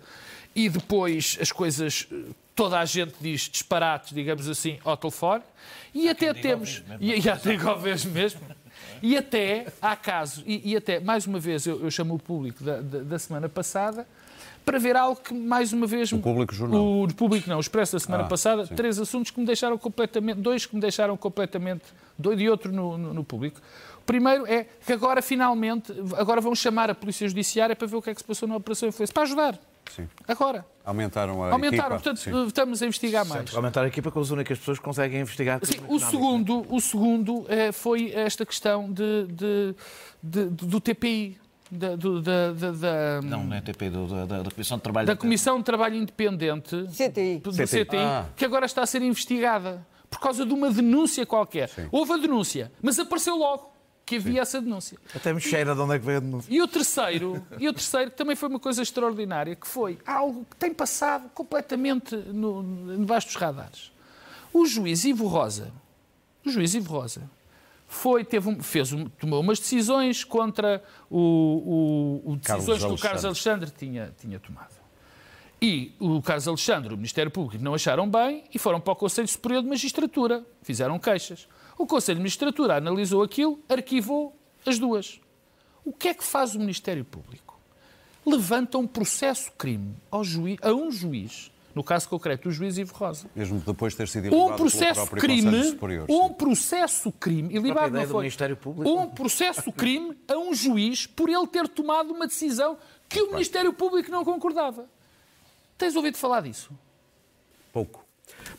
[0.55, 2.07] e depois as coisas,
[2.55, 5.43] toda a gente diz disparates, digamos assim, ao telefone
[5.93, 8.41] e há até temos, e, e até mesmo, mesmo
[9.01, 12.63] e até há casos, e, e, até, mais uma vez, eu, eu chamo o público
[12.63, 14.07] da, da, da semana passada
[14.63, 16.11] para ver algo que, mais uma vez...
[16.11, 16.81] O Público Jornal.
[16.81, 18.73] O, o Público não, o Expresso da semana ah, passada, sim.
[18.75, 20.39] três assuntos que me deixaram completamente...
[20.39, 21.83] Dois que me deixaram completamente...
[22.17, 23.59] Dois e outro no, no, no, Público.
[23.97, 28.01] O primeiro é que agora, finalmente, agora vão chamar a Polícia Judiciária para ver o
[28.01, 29.13] que é que se passou na Operação Influência.
[29.13, 29.59] Para ajudar.
[29.91, 30.07] Sim.
[30.27, 30.65] Agora.
[30.85, 31.89] Aumentaram a Aumentaram, equipa.
[31.89, 32.45] portanto, Sim.
[32.47, 33.55] estamos a investigar mais.
[33.55, 35.59] Aumentar a equipa com as únicas pessoas que conseguem investigar.
[35.63, 39.75] Sim, o segundo, o segundo eh, foi esta questão de, de-
[40.21, 41.37] de- do TPI,
[41.71, 44.83] da, do- da- da- da- Não, não é TP, do- da, da, da Comissão de
[44.83, 45.07] Trabalho.
[45.07, 47.39] da Comissão de Trabalho Independente CTI.
[47.39, 47.85] do CTI.
[47.85, 48.25] CTI, Ah.
[48.35, 51.69] que agora está a ser investigada por causa de uma denúncia qualquer.
[51.91, 53.72] Houve a denúncia, mas apareceu logo
[54.05, 54.97] que havia essa denúncia.
[55.15, 56.53] Até me cheira de onde é que veio a denúncia.
[56.53, 60.45] E o terceiro, e o terceiro que também foi uma coisa extraordinária, que foi algo
[60.49, 63.91] que tem passado completamente no, no- debaixo dos radares.
[64.51, 65.71] O juiz Ivo Rosa,
[66.45, 67.21] o juiz Ivo Rosa,
[67.87, 72.99] foi, teve um- fez um- tomou umas decisões contra o, o- o Carlos decisões que
[72.99, 73.65] o Carlos Alexandre.
[73.65, 74.73] Alexandre tinha, tinha tomado.
[75.61, 79.27] E o Carlos Alexandre, o Ministério Público, não acharam bem e foram para o Conselho
[79.29, 80.43] Superior de Magistratura.
[80.61, 81.47] Fizeram queixas.
[81.77, 85.19] O Conselho de Magistratura analisou aquilo, arquivou as duas.
[85.83, 87.59] O que é que faz o Ministério Público?
[88.25, 93.29] Levanta um processo-crime ao juiz, a um juiz, no caso concreto, o juiz Ivo Rosa.
[93.35, 96.05] Mesmo depois de ter sido Um processo-crime, Conselho Superior.
[96.09, 98.89] um processo-crime, e não foi, Ministério Público.
[98.89, 102.77] um processo-crime a um juiz por ele ter tomado uma decisão
[103.09, 104.85] que o Ministério Público não concordava.
[105.77, 106.71] Tens ouvido falar disso?
[107.73, 108.02] Pouco.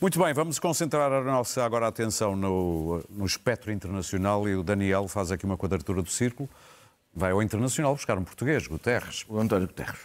[0.01, 5.09] Muito bem, vamos concentrar a nossa agora atenção no, no espectro internacional e o Daniel
[5.09, 6.49] faz aqui uma quadratura do círculo.
[7.15, 9.25] Vai ao internacional buscar um português, Guterres.
[9.29, 10.01] O António Guterres.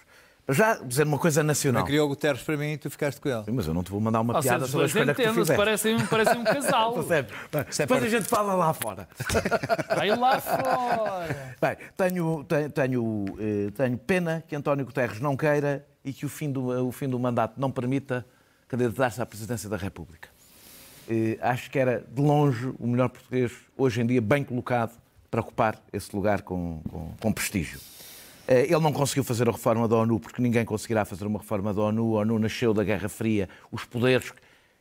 [0.47, 1.81] Já dizer uma coisa nacional.
[1.81, 3.43] Não criou o Guterres para mim e tu ficaste com ele.
[3.43, 5.55] Sim, Mas eu não te vou mandar uma Ou piada sobre a escolha que tu
[5.55, 6.93] parecem, parecem um casal.
[7.05, 7.29] Percebe?
[7.77, 9.07] Depois a gente fala lá fora.
[9.95, 11.55] Vai lá fora.
[11.61, 16.29] Bem, tenho, tenho, tenho, eh, tenho pena que António Guterres não queira e que o
[16.29, 18.25] fim do, o fim do mandato não permita
[18.69, 20.29] candidatar-se à presidência da República.
[21.09, 24.91] Eh, Acho que era, de longe, o melhor português, hoje em dia, bem colocado
[25.29, 27.79] para ocupar esse lugar com, com, com prestígio.
[28.47, 31.73] Eh, Ele não conseguiu fazer a reforma da ONU, porque ninguém conseguirá fazer uma reforma
[31.73, 32.17] da ONU.
[32.17, 33.49] A ONU nasceu da Guerra Fria.
[33.71, 34.31] Os poderes,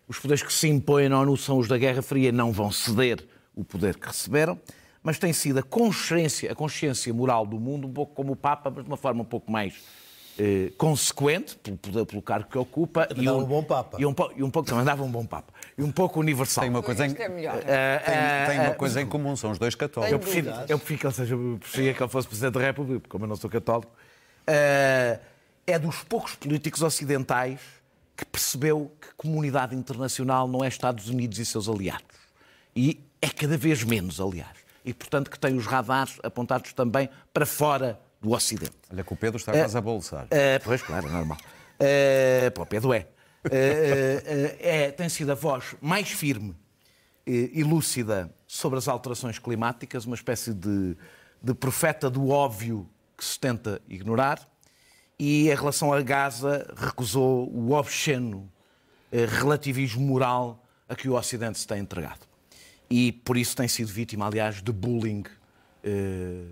[0.07, 3.27] os poderes que se impõem na ONU são os da Guerra Fria, não vão ceder
[3.57, 4.61] o poder que receberam.
[5.03, 8.69] Mas tem sido a consciência, a consciência moral do mundo, um pouco como o Papa,
[8.69, 9.75] mas de uma forma um pouco mais
[10.39, 13.07] eh, consequente, pelo, poder- pelo cargo que ocupa.
[13.07, 13.97] Também dava um bom Papa.
[14.01, 15.53] E um, e um pouco também dava um bom Papa.
[15.77, 16.63] E um pouco universal.
[16.63, 17.57] Tem uma coisa em, é melhor.
[17.67, 20.19] Eh, tem, eh, tem uma eh, coisa em comum, são os dois eu católicos.
[20.21, 23.11] prefiro, eu prefiro que ele seja, eu preferia que ele fosse Presidente da República, porque
[23.11, 23.91] como eu não sou católico.
[24.47, 25.19] eh,
[25.67, 27.61] é dos poucos políticos ocidentais
[28.17, 32.05] que percebeu que comunidade internacional não é Estados Unidos e seus aliados.
[32.75, 34.57] E é cada vez menos, aliás.
[34.85, 38.73] E, portanto, que tem os radares apontados também para fora do Ocidente.
[38.91, 40.27] Olha que o Pedro está quase a bolsar.
[40.31, 41.39] Eh, pois, claro, é normal.
[41.81, 43.07] Uh, para o Pedro é.
[43.45, 44.91] Eh, eh, eh, é.
[44.91, 46.57] Tem sido a voz mais firme
[47.25, 50.97] eh, e lúcida sobre as alterações climáticas, uma espécie de,
[51.41, 54.47] de profeta do óbvio que se tenta ignorar.
[55.19, 58.51] E em relação a Gaza, recusou o obsceno
[59.13, 62.27] eh, relativismo moral a que o Ocidente se tem entregado.
[62.91, 65.25] E por isso tem sido vítima, aliás, de bullying
[65.85, 66.45] eh,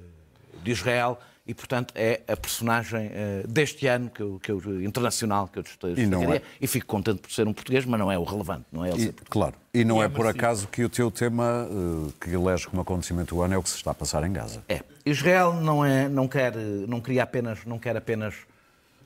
[0.63, 5.47] de Israel e, portanto, é a personagem eh, deste ano que eu, que eu- internacional
[5.47, 6.03] que eu destacaria.
[6.03, 6.43] E não é.
[6.61, 9.13] E fico contente por ser um português, mas não é o relevante, não é E,
[9.31, 13.35] claro, e não é por acaso que o teu tema, eh, que elege como acontecimento
[13.37, 14.65] do ano, é o que se está a passar em Gaza.
[14.69, 14.83] É.
[15.05, 18.35] Israel não, é, não, quer, não queria apenas, não quer apenas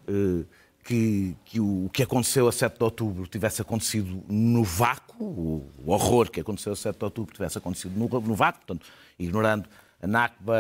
[0.09, 0.45] eh,
[0.83, 5.93] que, que o, que aconteceu a 7 de outubro tivesse acontecido no vácuo, o, o
[5.93, 8.87] horror que aconteceu a 7 de outubro tivesse acontecido no, no vácuo, portanto,
[9.19, 9.69] ignorando
[10.03, 10.57] a Nakba,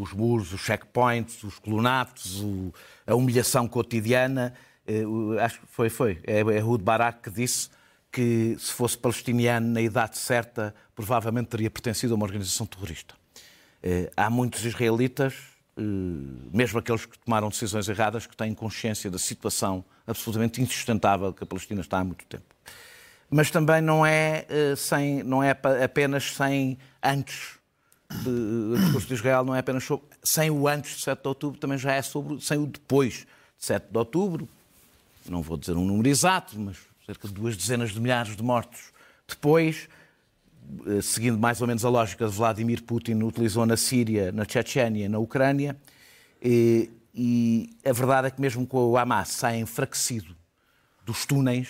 [0.00, 2.72] os muros, os checkpoints, os colonatos, o,
[3.06, 4.54] a humilhação cotidiana.
[5.06, 6.20] O- acho que foi, foi.
[6.24, 7.70] É, é Rud Barak que disse
[8.12, 13.14] que se fosse palestiniano na idade certa, provavelmente teria pertencido a uma organização terrorista.
[13.82, 15.34] Eh, há muitos israelitas,
[15.76, 15.80] eh,
[16.52, 21.46] mesmo aqueles que tomaram decisões erradas, que têm consciência da situação absolutamente insustentável que a
[21.46, 22.44] Palestina está há muito tempo.
[23.28, 25.50] Mas também não é, sem, não é
[25.82, 27.58] apenas sem antes
[28.10, 31.58] o discurso de Israel não é apenas sobre, sem o antes de 7 de outubro,
[31.58, 33.26] também já é sobre sem o depois
[33.58, 34.48] de 7 de outubro.
[35.28, 38.92] Não vou dizer um número exato, mas cerca de duas dezenas de milhares de mortos
[39.26, 39.88] depois,
[40.86, 45.08] eh, seguindo mais ou menos a lógica de Vladimir Putin utilizou na Síria, na Chechênia,
[45.08, 45.76] na Ucrânia.
[46.42, 50.36] E, e a verdade é que mesmo com o Hamas sai enfraquecido
[51.04, 51.68] dos túneis,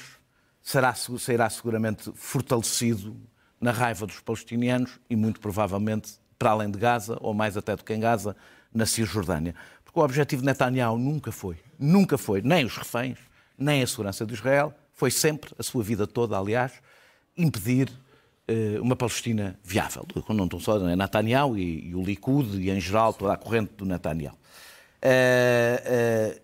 [0.62, 3.16] será, será seguramente fortalecido
[3.60, 7.82] na raiva dos palestinianos e muito provavelmente para além de Gaza, ou mais até do
[7.82, 8.36] que em Gaza,
[8.72, 9.54] na Cisjordânia.
[9.82, 13.16] Porque o objetivo de Netanyahu nunca foi, nunca foi, nem os reféns,
[13.56, 16.72] nem a segurança de Israel, foi sempre, a sua vida toda, aliás,
[17.34, 17.90] impedir
[18.46, 20.06] eh, uma Palestina viável.
[20.28, 23.72] Não estou só é Netanyahu e, e o Likud e, em geral, toda a corrente
[23.78, 24.36] do Netanyahu.
[25.00, 26.40] Eh, eh,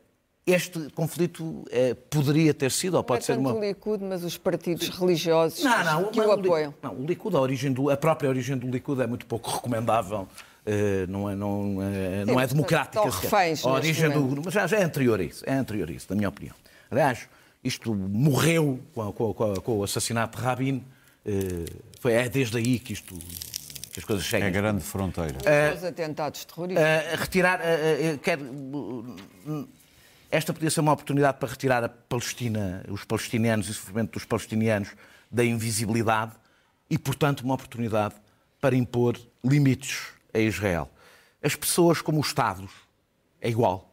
[0.46, 3.58] este conflito eh, poderia ter sido, ou pode não ser é tanto uma.
[3.58, 6.74] o Likud, mas os partidos religiosos Não, não, que o apoiam.
[6.82, 10.26] Não, o Likud, a, origem do, a própria origem do Likud é muito pouco recomendável.
[10.66, 13.04] eh, não é, não, é, não é democrática.
[13.04, 16.06] reféns a origem do mas já, já é anterior a isso, é anterior a isso,
[16.10, 16.54] na minha opinião.
[16.90, 17.28] Aliás,
[17.62, 20.82] isto morreu com, com com com o assassinato de Rabin.
[21.26, 21.64] eh,
[22.00, 23.14] foi, é desde aí que isto
[23.92, 24.48] que as coisas É chegam.
[24.48, 25.36] a grande fronteira.
[25.76, 26.84] Os atentados terroristas.
[26.84, 27.60] Uh, retirar.
[27.60, 29.68] uh, uh, quer, uh,
[30.30, 34.24] esta podia ser uma oportunidade para retirar a Palestina, os palestinianos e o sofrimento dos
[34.24, 34.90] palestinianos
[35.30, 36.32] da invisibilidade
[36.88, 38.14] e, portanto, uma oportunidade
[38.60, 40.90] para impor limites a Israel.
[41.42, 42.70] As pessoas, como os Estados,
[43.40, 43.90] é igual.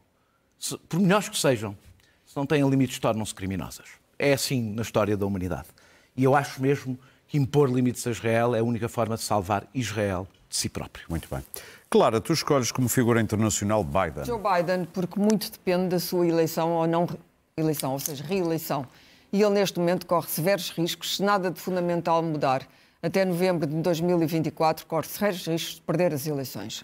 [0.60, 1.78] Se- por melhores que sejam,
[2.26, 3.88] se não têm limites, tornam-se criminosas.
[4.20, 5.68] É assim na história da humanidade.
[6.16, 9.68] E eu acho mesmo que impor limites a Israel é a única forma de salvar
[9.74, 11.06] Israel de si próprio.
[11.10, 11.44] Muito bem.
[11.90, 14.26] Clara, tu escolhes como figura internacional Biden.
[14.26, 17.08] Joe Biden, porque muito depende da sua eleição ou não
[17.56, 18.86] eleição, ou seja, reeleição.
[19.32, 22.68] E ele, neste momento, corre severos riscos, se nada de fundamental mudar.
[23.02, 26.82] Até novembro de 2024, corre severos riscos de perder as eleições.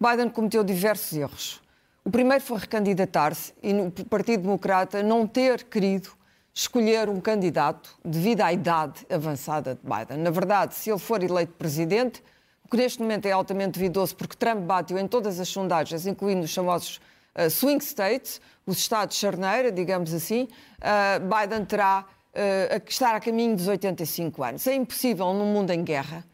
[0.00, 1.60] Biden cometeu diversos erros.
[2.04, 6.10] O primeiro foi recandidatar-se e no Partido Democrata não ter querido
[6.54, 10.22] escolher um candidato devido à idade avançada de Biden.
[10.22, 12.22] Na verdade, se ele for eleito presidente,
[12.66, 16.44] o que neste momento é altamente duvidoso, porque Trump bateu em todas as sondagens, incluindo
[16.44, 17.00] os famosos
[17.36, 20.48] uh, swing states, os estados charneira, digamos assim,
[20.80, 24.66] uh, Biden terá uh, a estar a caminho dos 85 anos.
[24.66, 26.24] É impossível num mundo em guerra,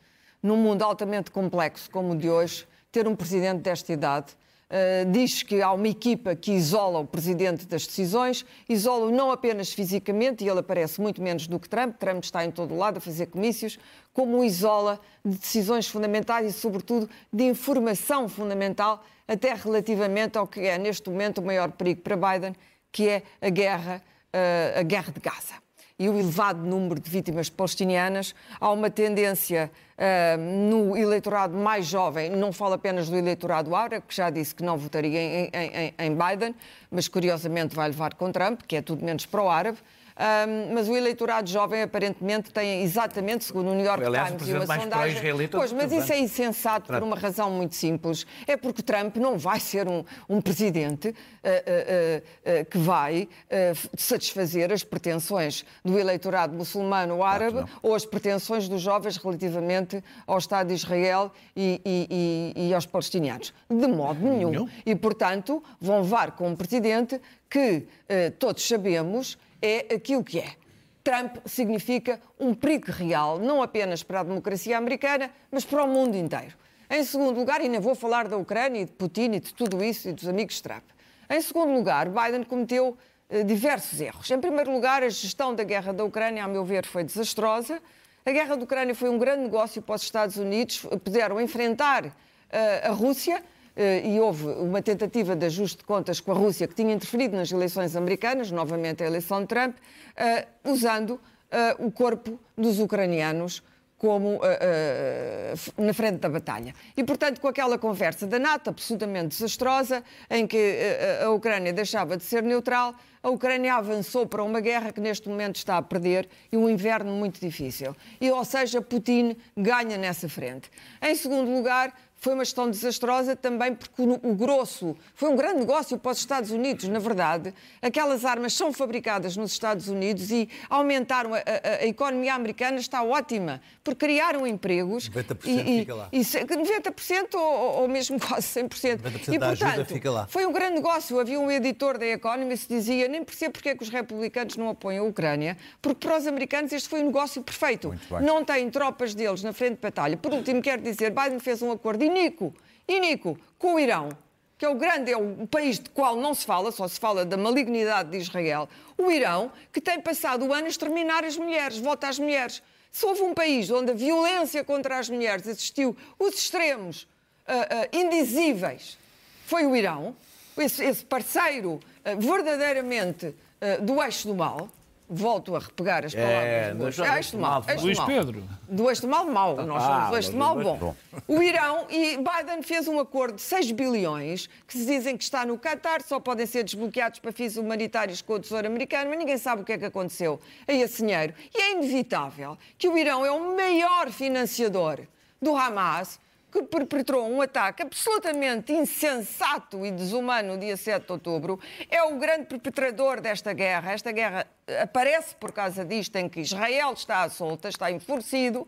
[0.43, 4.33] num mundo altamente complexo como o de hoje, ter um presidente desta idade.
[4.73, 9.71] Uh, diz que há uma equipa que isola o presidente das decisões, isola-o não apenas
[9.71, 13.01] fisicamente, e ele aparece muito menos do que Trump, Trump está em todo lado a
[13.01, 13.79] fazer comícios,
[14.15, 20.61] como o isola de decisões fundamentais e, sobretudo, de informação fundamental, até relativamente ao que
[20.61, 22.57] é, neste momento, o maior perigo para Biden,
[22.91, 25.62] que é a guerra, uh, a guerra de Gaza
[26.03, 28.35] e o elevado número de vítimas palestinianas.
[28.61, 34.15] Há uma tendência uh, no eleitorado mais jovem, não falo apenas do eleitorado árabe, que
[34.17, 36.57] já disse que não votaria em, em, em Biden,
[36.91, 39.79] mas curiosamente vai levar com Trump, que é tudo menos pró-árabe.
[40.15, 44.53] Um, mas o eleitorado jovem aparentemente tem exatamente, segundo o New York Aliás, Times e
[44.53, 45.49] uma sondagem.
[45.51, 48.27] Pois, mas isso é insensato por uma razão muito simples.
[48.47, 53.89] É porque Trump não vai ser um, um presidente uh, uh, uh, que vai uh,
[53.97, 60.39] satisfazer as pretensões do eleitorado muçulmano ou árabe ou as pretensões dos jovens relativamente ao
[60.39, 63.53] Estado de Israel e, e- e- e aos palestinianos.
[63.69, 64.51] De modo nenhum.
[64.51, 64.69] Nenhum.
[64.85, 70.57] E, portanto, vão levar com um presidente que eh, todos sabemos é aquilo que é.
[71.05, 76.17] Trump significa um perigo real, não apenas para a democracia americana, mas para o mundo
[76.17, 76.55] inteiro.
[76.91, 79.83] Em segundo lugar, e nem vou falar da Ucrânia e de Putin e de tudo
[79.83, 80.85] isso e dos amigos de Trump.
[81.31, 82.97] Em segundo lugar, Biden cometeu
[83.31, 84.31] eh, diversos erros.
[84.31, 87.81] Em primeiro lugar, a gestão da guerra da Ucrânia, a meu ver, foi desastrosa.
[88.27, 92.15] A guerra da Ucrânia foi um grande negócio para os Estados Unidos, puderam enfrentar
[92.51, 93.43] eh, a Rússia,
[93.77, 97.51] e houve uma tentativa de ajuste de contas com a Rússia, que tinha interferido nas
[97.51, 99.77] eleições americanas, novamente a eleição de Trump,
[100.17, 101.19] eh, usando
[101.51, 103.63] eh, o corpo dos ucranianos
[104.03, 106.75] como eh, eh, na frente da batalha.
[106.97, 112.17] E, portanto, com aquela conversa da NATO absolutamente desastrosa, em que eh, a Ucrânia deixava
[112.17, 116.29] de ser neutral, a Ucrânia avançou para uma guerra que neste momento está a perder
[116.51, 117.95] e um inverno muito difícil.
[118.21, 120.69] E, ou seja, Putin ganha nessa frente.
[121.01, 125.99] Em segundo lugar, foi uma gestão desastrosa também porque o, grosso foi um grande negócio
[125.99, 127.53] para os Estados Unidos, na verdade.
[127.83, 131.43] Aquelas armas são fabricadas nos Estados Unidos e aumentaram a, a,
[131.81, 135.11] a economia americana está ótima, porque criaram empregos.
[135.11, 136.09] 90% e, fica lá.
[136.13, 139.01] E, 90% ou, ou mesmo quase 100%.
[139.01, 140.27] 90% e, da portanto, ajuda fica lá.
[140.29, 141.19] Foi um grande negócio.
[141.19, 144.69] Havia um editor da Economist que dizia nem percebo porque é que os republicanos não
[144.69, 147.93] apoiam a Ucrânia, porque para os americanos este foi um negócio perfeito.
[148.21, 150.17] Não têm tropas deles na frente de batalha.
[150.17, 152.55] Por último, quero dizer, Biden fez um acordo Nico,
[152.87, 154.11] e Nico, com o Irão,
[154.59, 157.25] que é o grande, é o país de qual não se fala, só se fala
[157.25, 161.79] da malignidade de Israel, o Irão, que tem passado o ano a exterminar as mulheres,
[161.79, 162.63] vota às mulheres.
[162.93, 167.07] Se houve um país onde a violência contra as mulheres assistiu os extremos uh,
[167.53, 168.99] uh, indizíveis,
[169.47, 170.15] foi o Irão,
[170.57, 173.35] esse, esse parceiro uh, verdadeiramente
[173.83, 174.69] do eixo do mal,
[175.13, 178.07] volto a repegar as palavras é, do eixo mal, eixo Luís mal.
[178.07, 178.45] Pedro.
[178.67, 179.57] Do mal, mau.
[179.57, 180.77] Nós somos ah, do eixo mal, bom.
[180.79, 180.97] bom.
[181.29, 185.45] O Irão e Biden fez um acordo de 6 bilhões que se dizem que está
[185.45, 189.37] no Qatar, só podem ser desbloqueados para fins humanitários com o Tesouro Americano, mas ninguém
[189.37, 191.35] sabe o que é que aconteceu a esse dinheiro.
[191.55, 195.01] E é inevitável que o Irão é o maior financiador
[195.41, 196.19] do Hamas,
[196.53, 202.19] que perpetrou um ataque absolutamente insensato e desumano no dia 7 de outubro, é o
[202.19, 203.93] grande perpetrador desta guerra.
[203.93, 204.47] Esta guerra
[204.81, 208.67] aparece por causa disto, em que Israel está à solta, está enfurecido.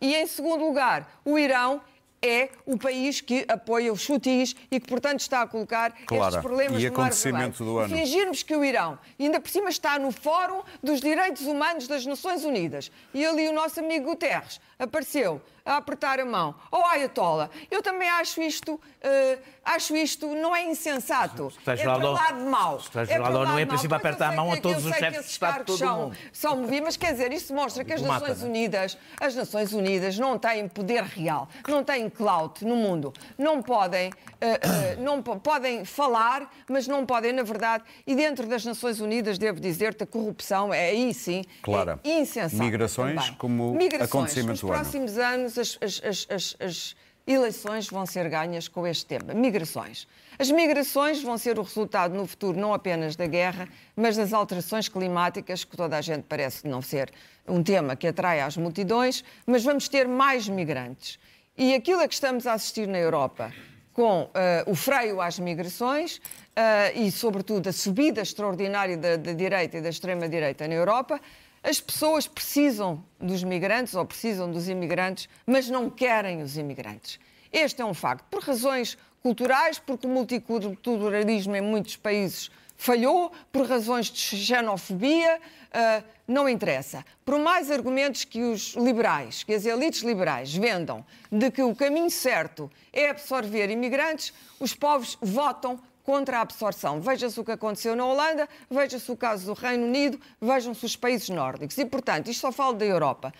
[0.00, 1.80] E, em segundo lugar, o Irão
[2.24, 6.24] é o país que apoia os chutis e que, portanto, está a colocar claro.
[6.24, 7.94] estes problemas e no acontecimento do ano.
[7.94, 12.44] Fingirmos que o Irão, ainda por cima, está no Fórum dos Direitos Humanos das Nações
[12.44, 17.48] Unidas e ali o nosso amigo Guterres apareceu a apertar a mão ao oh, Ayatollah.
[17.70, 21.50] Eu também acho isto, uh, acho isto não é insensato.
[21.66, 22.80] É para lá de mau.
[23.08, 25.60] É para lá não é princípio apertar a mão a todos os chefes de Estado
[25.60, 26.16] de todo são, o mundo.
[26.32, 28.46] São movidos, mas quer dizer, isto mostra que as Nações é?
[28.46, 34.10] Unidas, as Nações Unidas não têm poder real, não têm clout no mundo, não podem,
[34.10, 39.38] uh, uh, não podem falar, mas não podem, na verdade, e dentro das Nações Unidas,
[39.38, 41.98] devo dizer-te, a corrupção é aí sim claro.
[42.04, 42.62] é insensata.
[42.62, 43.34] Migrações também.
[43.36, 46.96] como Migrações, acontecimento nos próximos anos as, as, as, as
[47.26, 50.06] eleições vão ser ganhas com este tema: migrações.
[50.38, 54.88] As migrações vão ser o resultado no futuro não apenas da guerra, mas das alterações
[54.88, 57.12] climáticas, que toda a gente parece não ser
[57.46, 61.18] um tema que atrai às multidões, mas vamos ter mais migrantes.
[61.56, 63.52] E aquilo a que estamos a assistir na Europa,
[63.92, 64.28] com uh,
[64.66, 70.66] o freio às migrações uh, e, sobretudo, a subida extraordinária da direita e da extrema-direita
[70.66, 71.20] na Europa,
[71.64, 77.18] as pessoas precisam dos migrantes ou precisam dos imigrantes, mas não querem os imigrantes.
[77.50, 78.26] Este é um facto.
[78.30, 86.04] Por razões culturais, porque o multiculturalismo em muitos países falhou, por razões de xenofobia, uh,
[86.28, 87.02] não interessa.
[87.24, 92.10] Por mais argumentos que os liberais, que as elites liberais vendam de que o caminho
[92.10, 97.00] certo é absorver imigrantes, os povos votam contra a absorção.
[97.00, 101.28] Veja-se o que aconteceu na Holanda, veja-se o caso do Reino Unido, vejam-se os países
[101.30, 101.76] nórdicos.
[101.78, 103.32] E, portanto, isto só falo da Europa.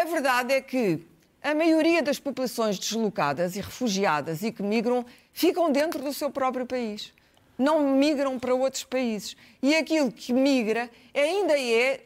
[0.00, 1.04] A verdade é que
[1.42, 6.66] a maioria das populações deslocadas e refugiadas e que migram ficam dentro do seu próprio
[6.66, 7.12] país.
[7.58, 9.36] Não migram para outros países.
[9.62, 12.04] E aquilo que migra ainda é,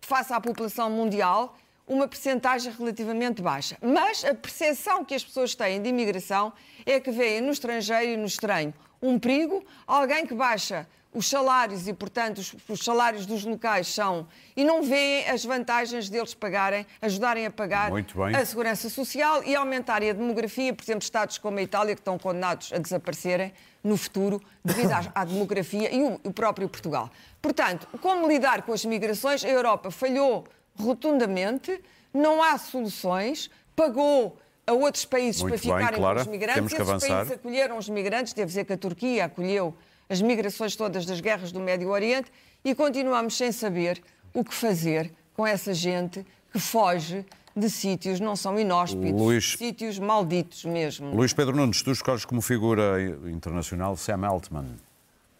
[0.00, 3.76] face à população mundial, uma percentagem relativamente baixa.
[3.80, 6.52] Mas a percepção que as pessoas têm de imigração
[6.84, 8.74] é que veem no estrangeiro e no estranho
[9.04, 14.26] um perigo, alguém que baixa os salários e, portanto, os, os, salários dos locais são
[14.56, 17.92] e não veem as vantagens deles pagarem, ajudarem a pagar
[18.34, 22.18] a segurança social e aumentarem a demografia, por exemplo, Estados como a Itália, que estão
[22.18, 27.08] condenados a desaparecerem no futuro devido à, à demografia e o, o próprio Portugal.
[27.40, 29.44] Portanto, como lidar com as migrações?
[29.44, 30.44] A Europa falhou
[30.76, 31.80] rotundamente,
[32.12, 36.16] não há soluções, pagou a outros países Muito para ficarem bem, Clara.
[36.16, 36.54] com os migrantes.
[36.54, 37.16] Temos que Esses avançar.
[37.16, 39.74] países acolheram os migrantes, devo dizer que a Turquia acolheu
[40.08, 42.30] as migrações todas das guerras do Médio Oriente
[42.64, 44.02] e continuamos sem saber
[44.32, 47.24] o que fazer com essa gente que foge
[47.56, 49.54] de sítios não são inóspitos, Luís...
[49.56, 51.14] sítios malditos mesmo.
[51.14, 54.66] Luís Pedro Nunes, tu escolhes como figura internacional Sam Altman.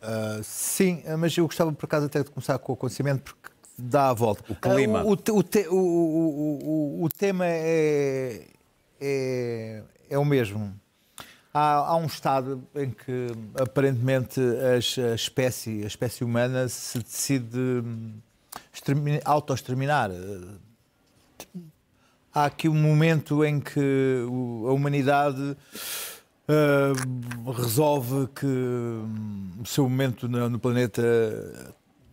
[0.01, 4.11] Uh, sim, mas eu gostava por acaso até de começar com o acontecimento porque dá
[4.11, 4.45] a volta.
[4.49, 5.03] O clima.
[5.03, 8.43] Uh, o, o, o, o, tema é,
[9.01, 10.75] é, é o mesmo.
[11.53, 13.29] Há, há, um estado em que
[13.61, 17.83] aparentemente a espécie, a espécie humana se decide
[19.25, 20.11] autoexterminar.
[22.35, 24.25] Há aqui um momento em que
[24.67, 25.57] a humanidade
[26.49, 31.03] uh, resolve que hum, o seu momento no, no planeta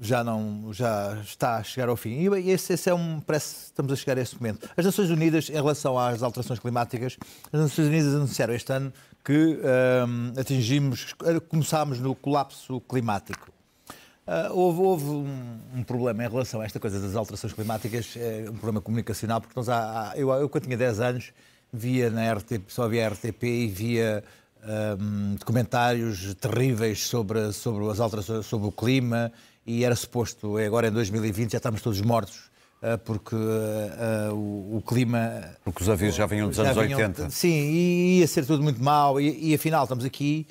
[0.01, 2.09] já não já está a chegar ao fim.
[2.09, 4.67] E esse, esse é um parece estamos a chegar a esse momento.
[4.75, 7.17] As Nações Unidas, em relação às alterações climáticas,
[7.53, 8.91] as Nações Unidas anunciaram este ano
[9.23, 11.13] que um, atingimos,
[11.47, 13.51] começámos no colapso climático.
[14.25, 18.45] Uh, houve, houve um, um, problema em relação a esta coisa das alterações climáticas, é
[18.49, 21.33] um problema comunicacional, porque nós há, há, eu, eu, quando tinha 10 anos,
[21.71, 24.23] via na RTP, só via RTP e via
[24.99, 29.31] um, documentários terríveis sobre, sobre as alterações, sobre o clima,
[29.65, 32.49] e era suposto, é agora em 2020, já estamos todos mortos
[32.81, 35.55] uh, porque uh, o, o, clima.
[35.63, 37.29] Porque os avisos já vinham dos já anos vinham, 80.
[37.29, 40.47] Sim, e ia ser tudo muito mau, e, e afinal estamos aqui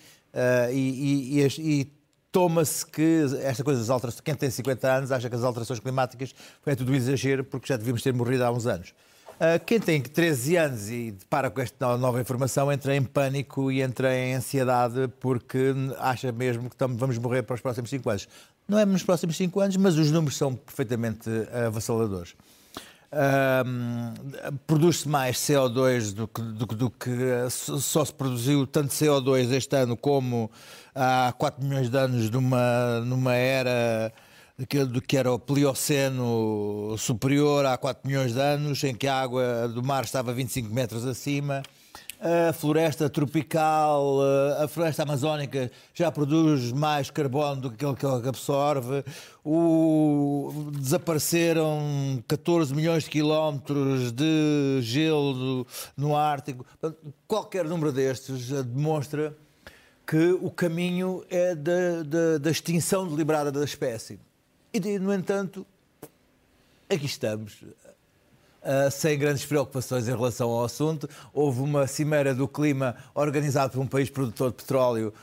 [0.73, 1.93] e, e, e
[2.31, 6.35] toma-se que esta coisa das alterações, quem tem 50 anos acha que as alterações climáticas
[6.63, 8.95] foi tudo exagero porque já devíamos ter morrido há uns anos.
[9.43, 13.81] Ah, quem tem 13 anos e depara com esta nova informação entra em pânico e
[13.81, 18.29] entra em ansiedade porque acha mesmo que vamos morrer para os próximos 5 anos.
[18.69, 21.31] Não é nos próximos 5 anos, mas os números são perfeitamente
[21.67, 22.35] avassaladores.
[23.13, 27.11] Uh, produz-se mais CO2 do que, do, do que,
[27.81, 30.51] só se produziu tanto CO2 este ano como
[30.95, 34.13] há 4 milhões de anos numa, numa era
[34.89, 39.67] do que era o Plioceno superior há 4 milhões de anos, em que a água
[39.69, 41.63] do mar estava 25 metros acima.
[42.21, 44.19] A floresta tropical,
[44.63, 49.03] a floresta amazónica já produz mais carbono do que aquele que absorve.
[49.43, 50.71] O...
[50.79, 56.67] Desapareceram 14 milhões de quilómetros de gelo no Ártico.
[57.27, 59.35] Qualquer número destes demonstra
[60.07, 64.21] que o caminho é da, da, da extinção deliberada da espécie.
[64.73, 65.67] E, no entanto,
[66.89, 67.65] aqui estamos,
[68.61, 71.09] Uh, sem grandes preocupações em relação ao assunto.
[71.33, 75.15] Houve uma cimeira do clima organizada por um país produtor de petróleo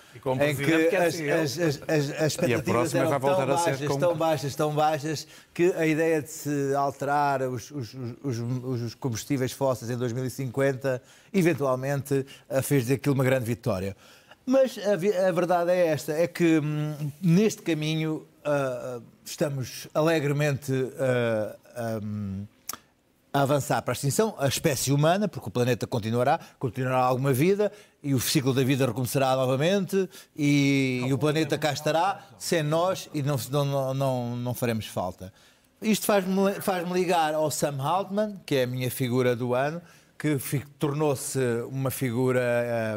[0.42, 4.00] em que as, as, as, as, expectativas eram tão baixas, como...
[4.00, 9.52] tão baixas, tão baixas, que a ideia de se alterar os, os, os, os combustíveis
[9.52, 11.00] fósseis em 2050
[11.32, 13.96] eventualmente uh, fez daquilo uma grande vitória.
[14.48, 14.94] Mas a,
[15.28, 22.46] a verdade é esta, é que hum, neste caminho uh, estamos alegremente uh, um,
[23.34, 27.72] a avançar para a extinção, a espécie humana, porque o planeta continuará, continuará alguma vida
[28.02, 33.10] e o ciclo da vida recomeçará novamente e, e o planeta cá estará sem nós
[33.14, 35.32] e não, não, não, não faremos falta.
[35.82, 39.80] Isto faz-me faz ligar ao Sam Altman, que é a minha figura do ano,
[40.18, 40.40] que
[40.80, 41.40] tornou-se
[41.70, 42.42] uma figura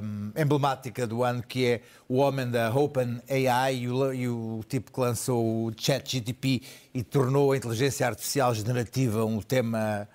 [0.03, 4.91] um, emblemática do ano, que é o homem da OpenAI e o, e o tipo
[4.91, 6.63] que lançou o ChatGTP
[6.95, 10.09] e tornou a inteligência artificial generativa um tema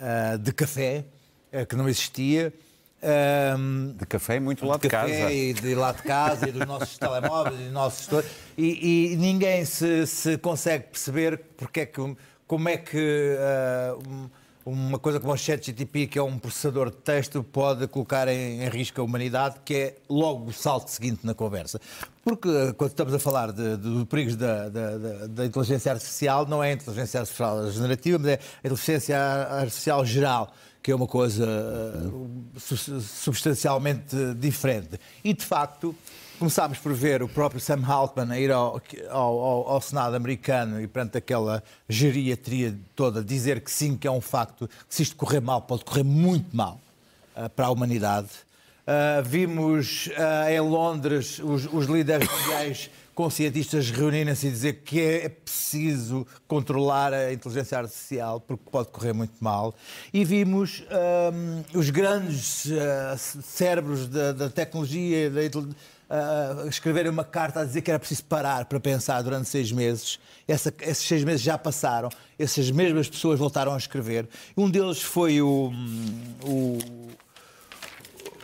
[0.00, 1.04] uh, de café,
[1.52, 2.52] uh, que não existia.
[3.56, 5.32] Um, de café muito lá de, de casa.
[5.32, 8.24] E de lá de casa e dos nossos telemóveis e dos nossos...
[8.56, 12.16] E, e ninguém se, se, consegue perceber porque é que,
[12.48, 13.36] como é que...
[13.96, 14.28] Uh,
[14.70, 18.68] uma coisa como o ChatGTP, que é um processador de texto, pode colocar em, em,
[18.68, 21.80] risco a humanidade, que é logo o salto seguinte na conversa.
[22.22, 25.92] Porque eh, quando estamos a falar de, de, de perigos da, da, da, da, inteligência
[25.92, 30.52] artificial, não é a inteligência artificial generativa, mas é a inteligência artificial geral,
[30.82, 35.00] que é uma coisa uh, substancialmente diferente.
[35.24, 35.94] E, de facto,
[36.38, 38.80] Começámos por ver o próprio Sam Altman a ir ao,
[39.10, 44.20] ao, ao, Senado americano e, perante aquela geriatria toda, dizer que sim, que é um
[44.20, 46.80] facto, que se isto correr mal, pode correr muito mal
[47.36, 48.28] uh, para a humanidade.
[48.86, 55.00] Uh, vimos uh, em Londres os, os líderes mundiais com cientistas reunirem-se e dizer que
[55.00, 59.74] é preciso controlar a inteligência artificial porque pode correr muito mal.
[60.14, 60.84] E vimos
[61.74, 65.42] um, os grandes uh, cérebros da, da tecnologia, da
[66.08, 70.18] uh, escreverem uma carta a dizer que era preciso parar para pensar durante seis meses.
[70.46, 74.28] Essa, esses seis meses já passaram, essas mesmas pessoas voltaram a escrever.
[74.56, 75.72] Um deles foi o.
[76.44, 76.78] o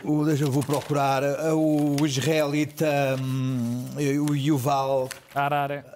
[0.07, 1.23] o, deixa eu vou procurar
[1.55, 3.85] o israelita um,
[4.29, 5.09] o Yuval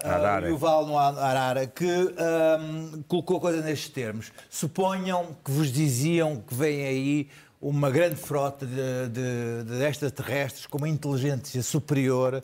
[0.03, 4.31] Arara, uh, Yuval no Arara que um, colocou coisa nestes termos.
[4.49, 7.29] Suponham que vos diziam que vem aí
[7.61, 12.43] uma grande frota de, de, de extraterrestres com uma inteligência superior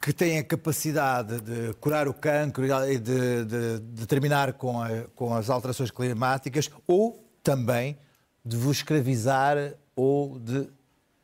[0.00, 4.88] que tem a capacidade de curar o cancro e de, de, de terminar com, a,
[5.14, 7.98] com as alterações climáticas ou também
[8.44, 10.68] de vos escravizar ou de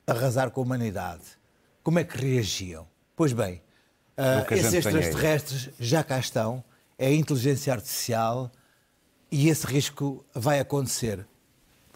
[0.06, 1.24] arrasar com a humanidade.
[1.82, 2.86] Como é que reagiam?
[3.16, 3.62] Pois bem,
[4.18, 6.62] uh, esses extraterrestres já cá estão,
[6.98, 8.52] é a inteligência artificial
[9.30, 11.26] e esse risco vai acontecer.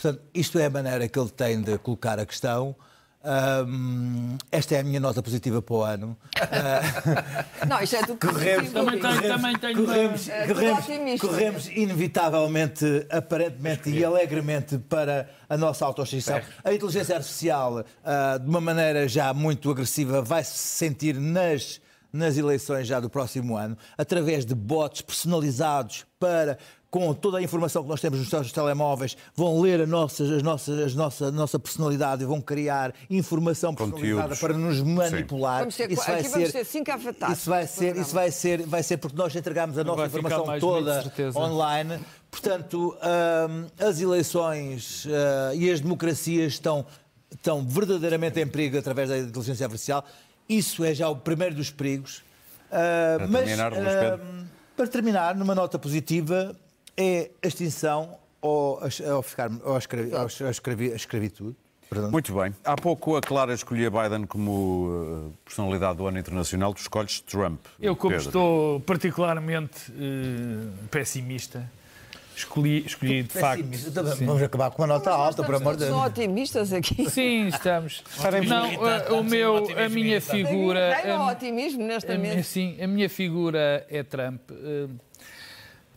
[0.01, 2.74] Portanto, isto é a maneira que ele tem de colocar a questão.
[3.22, 6.16] Ahm, esta é a minha nota positiva para o ano.
[7.68, 8.72] Não, isto é tudo Corremos.
[8.72, 15.28] Também tenho- corremos, também tenho corremos, uma- É corremos, corremos inevitavelmente, aparentemente e alegremente para
[15.48, 16.40] a nossa autoextinção.
[16.64, 21.78] A inteligência artificial, ah, de uma maneira já muito agressiva, vai se sentir nas,
[22.11, 26.57] nas eleições já do próximo ano, através de bots personalizados para.
[26.91, 30.43] Com toda a informação que nós temos nos nossos telemóveis, vão ler a nossa, as
[30.43, 34.38] nossas, as nossa, a nossa personalidade e vão criar informação personalizada Conteúdos.
[34.41, 35.61] para nos manipular.
[35.61, 38.30] Vamos ter- Isso vai aqui vamos ser- ter cinco afetados Isso vai ser, isso vai
[38.32, 41.05] ser, vai ser porque nós entregamos a nossa informação bonito, toda
[41.36, 42.01] online.
[42.28, 42.97] Portanto,
[43.49, 46.84] hum, as eleições ah, e as democracias estão,
[47.30, 50.05] estão verdadeiramente em perigo através da inteligência artificial.
[50.49, 52.22] Isso é já o primeiro dos perigos.
[52.72, 54.20] Ah, Para mas, terminar, Pedro.
[54.76, 56.57] para terminar, numa nota positiva,
[57.01, 61.57] é a extinção ou a, ou ficar, ou a, escravi, ou a escravi- a escravitude.
[61.88, 62.11] Perdão.
[62.11, 62.55] Muito bem.
[62.64, 66.72] Há pouco a Clara escolhia Biden como eh, personalidade do ano internacional.
[66.72, 67.59] Tu escolhes Trump.
[67.80, 68.28] Eu, como Pedro.
[68.28, 71.68] estou particularmente eh, pessimista,
[72.36, 73.64] escolhi, escolhi de facto.
[73.64, 74.03] Pessimista.
[74.24, 76.07] Vamos acabar com uma nota alta, por amor de São Deus.
[76.12, 77.11] otimistas aqui.
[77.11, 78.05] Sim, estamos.
[78.46, 80.96] Não, eh, o meu, a minha figura.
[81.03, 82.44] Tem um otimismo nesta mesa.
[82.44, 84.42] sim, a minha figura é Trump.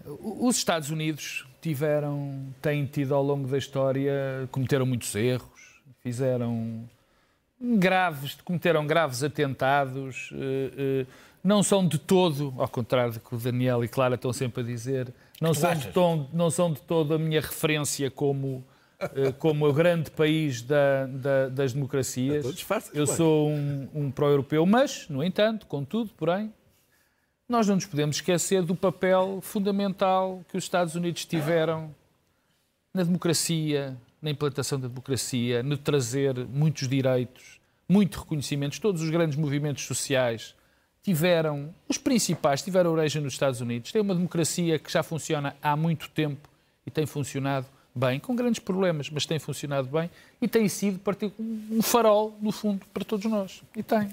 [0.06, 5.48] Os Estados Unidos tiveram, têm tido ao longo da história, cometeram muitos erros,
[6.02, 6.84] fizeram
[7.62, 11.06] graves, cometeram graves atentados, eh, eh,
[11.44, 14.66] não são de todo, ao contrário do que o Daniel e Clara estão sempre a
[14.66, 18.64] dizer, não são de, tom- não são de todo a minha referência como,
[19.00, 22.44] eh, como o grande país da- da- das democracias.
[22.94, 26.52] Eu sou um, um pró-europeu, mas, no entanto, contudo, porém,
[27.48, 31.94] nós não nos podemos esquecer do papel fundamental que os Estados Unidos tiveram
[32.94, 38.80] na democracia, na implantação da democracia, no trazer muitos direitos, muitos reconhecimentos.
[38.80, 40.56] Todos os grandes movimentos sociais
[41.02, 43.92] tiveram, os principais, tiveram origem nos Estados Unidos.
[43.92, 46.48] Tem uma democracia que já funciona há muito tempo
[46.86, 50.10] e tem funcionado bem, com grandes problemas, mas tem funcionado bem
[50.42, 51.00] e tem sido
[51.70, 53.62] um farol, no fundo, para todos nós.
[53.76, 54.10] E tem.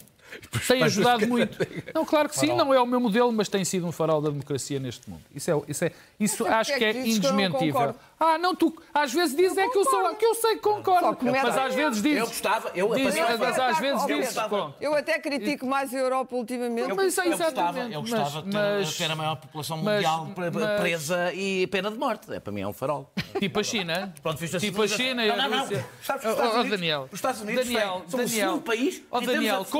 [0.67, 1.59] Tem ajudado muito.
[1.95, 4.31] Não, claro que sim, não é o meu modelo, mas tem sido um farol da
[4.31, 5.23] democracia neste mundo.
[5.35, 7.95] Isso, é, isso, é, isso Mas acho que é é indesmentível.
[8.23, 11.17] Ah, não, tu às vezes dizes é que eu sou que eu sei que concordo,
[11.25, 12.19] mas às vezes dizes.
[12.19, 12.99] Eu gostava, eu, é
[13.35, 14.35] um mas às vezes Eu dizes.
[14.35, 14.75] pronto.
[14.81, 16.93] Eu até critico mais a Europa ultimamente.
[16.95, 17.95] Mas é eu gostava, exatamente.
[17.95, 21.91] eu gostava de ter, mas- ter a maior população mas- mundial mas- presa e pena
[21.91, 22.31] de morte.
[22.33, 23.11] É, para mim é um farol.
[23.39, 24.13] Tipo a China.
[24.23, 25.67] ponto de vista Tipo a China e Não, não, não.
[25.67, 27.09] Sabes que os Oh, Estados Unidos- Daniel.
[27.11, 28.49] os Estados Unidos Daniel, são o Daniel.
[28.49, 29.71] segundo país Oh, Daniel, absolutos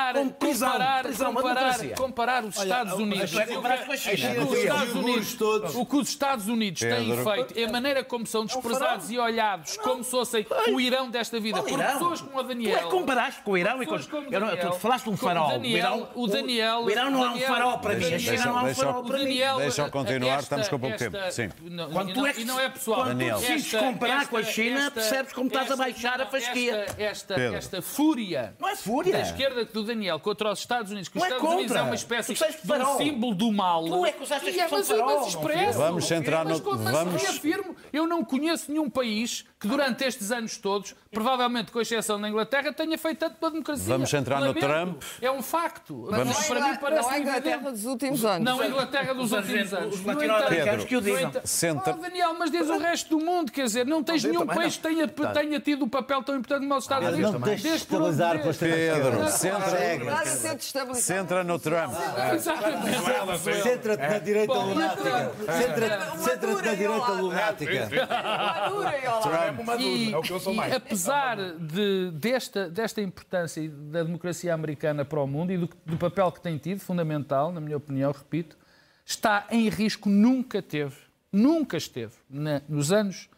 [0.00, 3.32] comparar, com prisão, comparar, prisão, comparar, comparar os Estados Unidos.
[3.36, 3.44] É.
[3.44, 5.74] O que os Estados Os Unidos, todos.
[5.74, 9.76] o que os Estados Unidos têm feito e a maneira como são desprezados e olhados
[9.78, 12.78] como se fossem o Irão desta vida por pessoas como o Tu é Daniel.
[12.78, 13.94] que comparaste com o Irão e com...
[14.30, 14.70] Eu não, Daniel.
[14.70, 15.48] tu falaste de um farol.
[15.50, 18.14] Daniel, o Irão, o Daniel- o Irão não é um Daniel- farol para mim.
[18.14, 19.24] A China não é um farol para mim.
[19.24, 21.16] Daniel, Deixa-o continuar, esta- estamos com pouco tempo.
[21.30, 21.48] Sim.
[21.92, 23.00] Quando e tu não- é que- e não é pessoal.
[23.00, 23.38] quando tu Daniel.
[23.38, 26.86] decides comparar com a China, percebes como estás a baixar a fasquia.
[26.98, 29.12] Esta, fúria Não é fúria.
[29.12, 31.82] da esquerda do Daniel contra os Estados Unidos, que os Não é Estados Unidos contra.
[31.82, 33.84] é uma espécie de um símbolo do mal.
[33.84, 35.78] Tu é que usaste a E é, mas, farol, mas expresso.
[35.78, 40.32] Vamos centrar no- Mas, mas vamos- reafirmo, eu não conheço nenhum país que durante estes
[40.32, 43.84] anos todos, provavelmente com exceção da Inglaterra, tenha feito tanto pela democracia.
[43.86, 44.54] Vamos centrar no.
[44.54, 45.02] Trump.
[45.20, 46.08] É um facto.
[46.10, 47.72] Mas Mas não, para é mim parece não é a Inglaterra evidente.
[47.76, 48.44] dos últimos anos.
[48.44, 49.94] Não, a Inglaterra dos Os últimos anos.
[49.96, 51.30] os No latino-americanos que o dizem.
[51.44, 54.76] Senta- Oh, Daniel, mas diz o resto do mundo, quer dizer, não tens nenhum país
[54.76, 57.32] que tenha, tenha tido um papel tão importante como os Estados Unidos.
[57.32, 61.92] não por onde estabilizar com as Pedro, centra, de centra no Trump.
[62.32, 63.62] Exatamente.
[63.62, 65.32] Centra-te na direita lunática.
[65.52, 67.88] Centra-te na direita lunática.
[67.90, 69.82] Madura lado.
[69.82, 70.72] E, É o que eu sou mais.
[70.74, 76.30] apesar de, desta, desta importância da democracia americana para o mundo e do, do papel
[76.32, 78.56] que tem tido, fundamental, na minha opinião, repito,
[79.04, 80.96] está em risco, nunca teve,
[81.32, 83.28] nunca esteve, na- nos anos,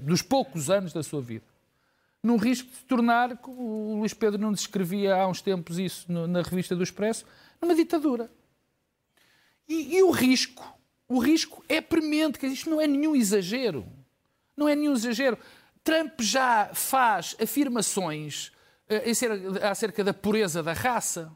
[0.00, 1.44] dos poucos anos da sua vida,
[2.22, 6.04] num risco de se tornar, como o Luís Pedro não descrevia há uns tempos isso
[6.10, 7.24] no- na revista do Expresso,
[7.62, 8.30] numa ditadura.
[9.68, 10.64] E, e o risco,
[11.08, 13.86] o risco é premente, que isto não é nenhum exagero.
[14.56, 15.38] Não é nenhum exagero.
[15.82, 18.52] Trump já faz afirmações
[18.88, 19.10] eh,
[19.70, 21.32] acerca da pureza da raça.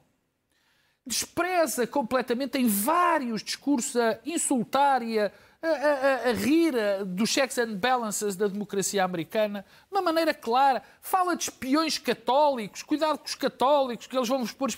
[1.06, 5.30] Despreza completamente em vários discursos a insultar e a,
[5.62, 10.32] a- a- a rir eh, dos checks and balances da democracia americana de uma maneira
[10.32, 10.82] clara.
[11.02, 14.72] Fala de espiões católicos, cuidado com os católicos, que eles vão vos pôr.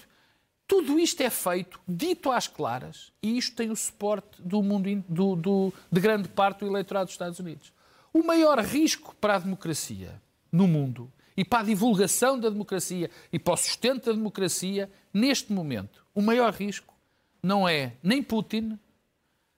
[0.67, 5.37] Tudo isto é feito, dito às claras, e isto tem o suporte do mundo, do,
[5.37, 7.73] do- de grande parte do eleitorado dos Estados Unidos.
[8.17, 13.39] O maior risco para a democracia no mundo e para a divulgação da democracia e
[13.39, 16.95] para o sustento da democracia, neste momento, o maior risco
[17.43, 18.79] não é nem Putin,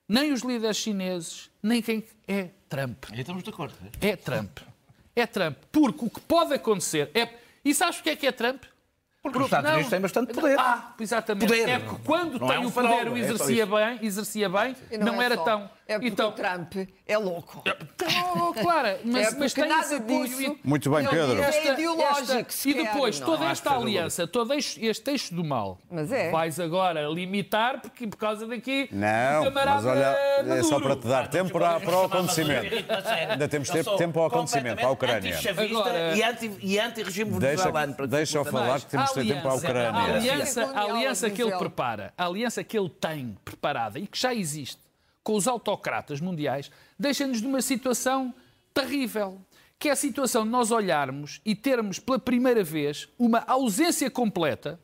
[0.09, 3.05] nem os líderes chineses, nem quem é Trump.
[3.13, 3.75] Aí estamos de acordo.
[3.81, 3.91] né?
[4.01, 4.59] É Trump.
[5.15, 5.57] É Trump.
[5.71, 7.29] Porque o que pode acontecer é.
[7.65, 8.63] E sabes o que é que é Trump?
[9.23, 10.59] Porque os Estados Unidos têm bastante poder.
[10.59, 11.47] Ah, exatamente.
[11.47, 11.69] Poder.
[11.69, 13.67] É porque quando Não tem é um o poder o é isso.
[13.67, 15.45] bem, exercia bem, E não, é era só.
[15.45, 15.71] tão.
[15.89, 16.75] É porque então, o Trump
[17.07, 17.65] é louco.
[18.37, 20.25] Oh, claro, mas, É mas tem nada apoio.
[20.29, 21.43] disso- Muito bem, Pedro.
[21.43, 23.51] É ideológico, se e quer, depois, não toda é?
[23.53, 26.31] esta aliança, todo este, este eixo do mal, Mas é.
[26.31, 28.87] vais agora limitar porque, por causa daqui.
[28.93, 30.83] Não, camarada mas olha, é só Maduro.
[30.83, 32.67] para te dar tempo para, para o acontecimento.
[33.31, 35.39] Ainda temos tempo, tempo ao acontecimento, à Ucrânia.
[35.39, 37.95] Agora- E anti- anti-regime Deixa, venezuelano.
[37.95, 40.15] para deixa eu falar que temos de ter tempo à A Ucrânia.
[40.17, 44.35] aliança, a aliança que ele prepara, a aliança que ele tem preparada e que já
[44.35, 44.87] existe
[45.29, 48.33] com os autocratas mundiais, deixa-nos numa situação
[48.73, 49.39] terrível.
[49.79, 54.81] Que é a situação de nós olharmos e termos pela primeira vez uma ausência completa.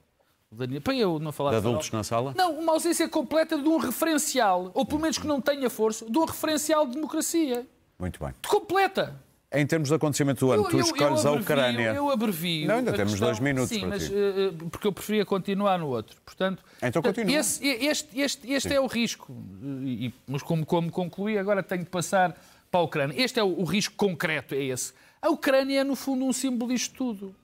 [0.52, 2.34] Daniel, Para eu não falar De adultos na sala?
[2.36, 6.18] Não, uma ausência completa de um referencial, ou pelo menos que não tenha força, de
[6.18, 7.66] um referencial de democracia.
[7.98, 8.34] Muito bem.
[8.46, 9.18] Completa.
[9.54, 11.92] Em termos de acontecimento do ano, tu escolhes a abrevio- Ucrânia.
[11.94, 12.66] Eu abrevio.
[12.66, 15.86] Não, ainda a temos questão- dois minutos Sim, mas eh, porque eu preferia continuar no
[15.88, 16.16] outro.
[16.24, 17.32] Portanto, Então continua.
[17.38, 19.32] esse- este, este, este é o risco.
[19.84, 22.36] E- mas como, como concluí, agora tenho de passar
[22.70, 23.14] para a Ucrânia.
[23.22, 24.92] Este é o, o risco concreto, é esse.
[25.22, 27.34] A Ucrânia é, no fundo, um símbolo disto tudo.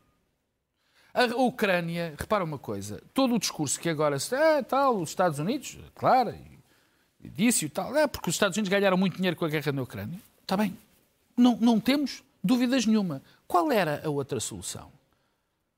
[1.15, 4.35] A Ucrânia, repara uma coisa, todo o discurso que agora se.
[4.35, 6.35] Ah, tal, os Estados Unidos, claro,
[7.21, 9.83] disse e tal, é porque os Estados Unidos ganharam muito dinheiro com a guerra na
[9.83, 10.19] Ucrânia.
[10.43, 10.77] Está bem.
[11.37, 13.23] Não, não temos dúvidas nenhuma.
[13.47, 14.91] Qual era a outra solução?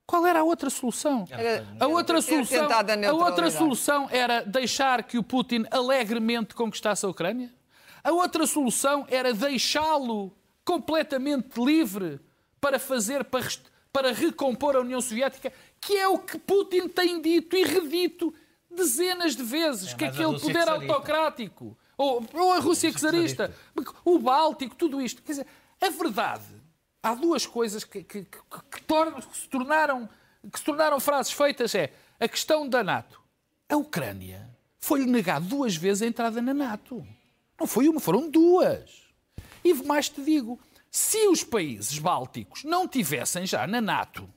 [0.06, 1.24] Qual era a outra solução?
[1.30, 2.68] Era- A outra solução,
[3.08, 7.52] a outra solução era deixar que o Putin alegremente conquistasse a Ucrânia?
[8.04, 10.32] A outra solução era deixá-lo
[10.64, 12.20] completamente livre
[12.60, 13.46] para fazer, para,
[13.92, 18.34] para recompor a União Soviética, que é o que Putin tem dito e redito
[18.70, 23.54] dezenas de vezes, que mais a aquele poder autocrático, ou, ou a Rússia czarista,
[24.04, 25.22] o Báltico, tudo isto.
[25.22, 25.46] Quer dizer,
[25.80, 26.44] a verdade,
[27.02, 28.38] há duas coisas que, que- que-
[28.70, 30.08] que tornam- que se tornaram,
[30.52, 33.20] que se tornaram frases feitas, é a questão da NATO.
[33.68, 37.06] A Ucrânia foi-lhe negado duas vezes a entrada na NATO.
[37.58, 39.02] Não foi uma, foram duas.
[39.64, 40.58] E mais te digo,
[40.90, 44.28] se os países bálticos não tivessem já na NATO,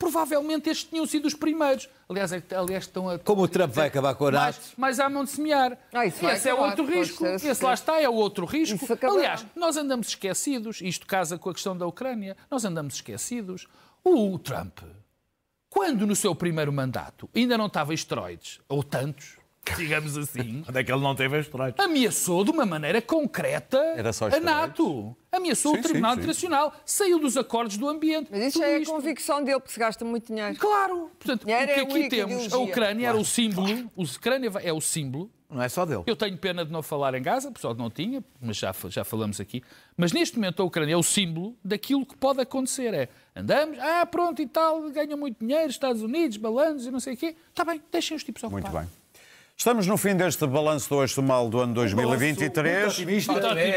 [0.00, 1.86] provavelmente estes tinham sido os primeiros.
[2.08, 3.18] Aliás, é aliás estão a...
[3.18, 4.72] Como o Trump vai acabar com a mais, NATO?
[4.78, 5.78] mais há mão de semear.
[5.92, 7.38] Ah, Esse é acabar, outro risco.
[7.38, 8.86] ser, Esse lá está, é o outro risco.
[9.02, 13.68] Aliás, nós andamos esquecidos, isto casa com a questão da Ucrânia, nós andamos esquecidos.
[14.02, 14.78] O Trump,
[15.68, 19.36] quando no seu primeiro mandato ainda não estava esteroides, ou tantos,
[19.76, 21.84] digamos assim, Onde é que ele não teve estreitos?
[21.84, 24.40] ameaçou de uma maneira concreta Era só a?
[24.40, 25.14] NATO.
[25.32, 26.20] Ameaçou Sim, o Tribunal sim, sim.
[26.22, 26.74] Internacional.
[26.84, 28.28] Saiu dos acordos do ambiente.
[28.30, 28.92] Mas isso é a isto.
[28.92, 30.56] convicção dele, porque se gasta muito dinheiro.
[30.58, 31.10] Claro.
[31.18, 32.58] Portanto, Era o que a aqui temos, a ideologia.
[32.58, 36.02] Ucrânia era o símbolo, a Ucrânia é o símbolo Não é só dele.
[36.06, 39.04] eu tenho pena de não falar em Gaza, o pessoal não tinha, mas já, já
[39.04, 39.62] falamos aqui.
[39.96, 42.92] Mas neste momento a Ucrânia é o símbolo daquilo que pode acontecer.
[42.92, 47.14] É andamos, ah, pronto e tal, ganham muito dinheiro, Estados Unidos, balanços e não sei
[47.14, 47.36] o quê.
[47.50, 48.62] Está bem, deixem os tipos ocupar.
[48.62, 48.99] Muito bem.
[49.60, 52.96] Estamos no fim deste balanço do Eixo do Mal do ano 2023.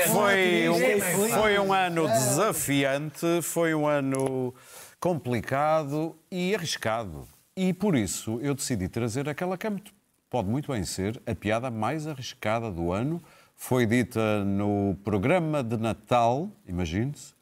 [0.08, 4.54] Foi um, foi um ano desafiante, foi um ano
[4.98, 7.28] complicado e arriscado.
[7.54, 9.74] E por isso eu decidi trazer aquela que é
[10.30, 13.22] pode muito bem ser a piada mais arriscada do ano.
[13.54, 17.34] Foi dita no programa de Natal, imagine-se,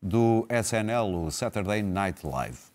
[0.00, 2.70] do SNL, o Saturday Night Live.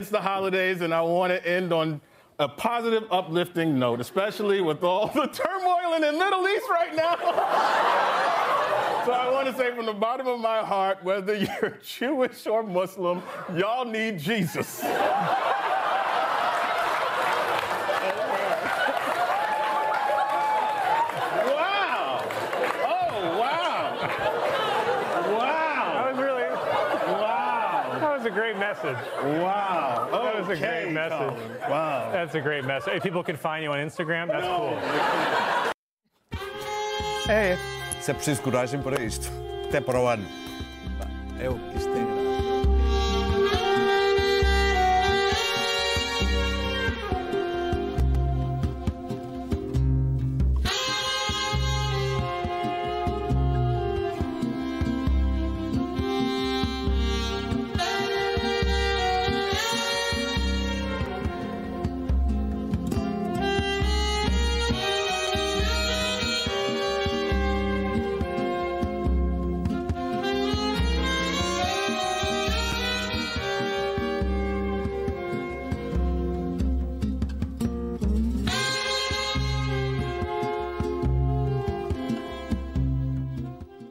[0.00, 2.00] It's the holidays, and I want to end on
[2.40, 7.16] a positive, uplifting note, especially with all the turmoil in the Middle East right now.
[9.04, 12.62] so I want to say from the bottom of my heart, whether you're Jewish or
[12.62, 13.22] Muslim,
[13.54, 14.82] y'all need Jesus.
[14.82, 14.96] wow!
[22.86, 23.98] Oh, wow!
[25.36, 25.92] Wow!
[25.92, 26.44] That was really,
[27.20, 27.98] Wow!
[28.00, 28.96] that was a great message.
[29.24, 30.08] Wow.
[30.12, 31.18] That was a great message.
[31.18, 31.70] Colin.
[31.70, 32.10] Wow.
[32.12, 32.94] That's a great message.
[32.94, 34.78] If people can find you on Instagram, that's cool.
[37.28, 37.56] É,
[38.00, 39.30] se é preciso coragem para isto.
[39.68, 40.00] Até para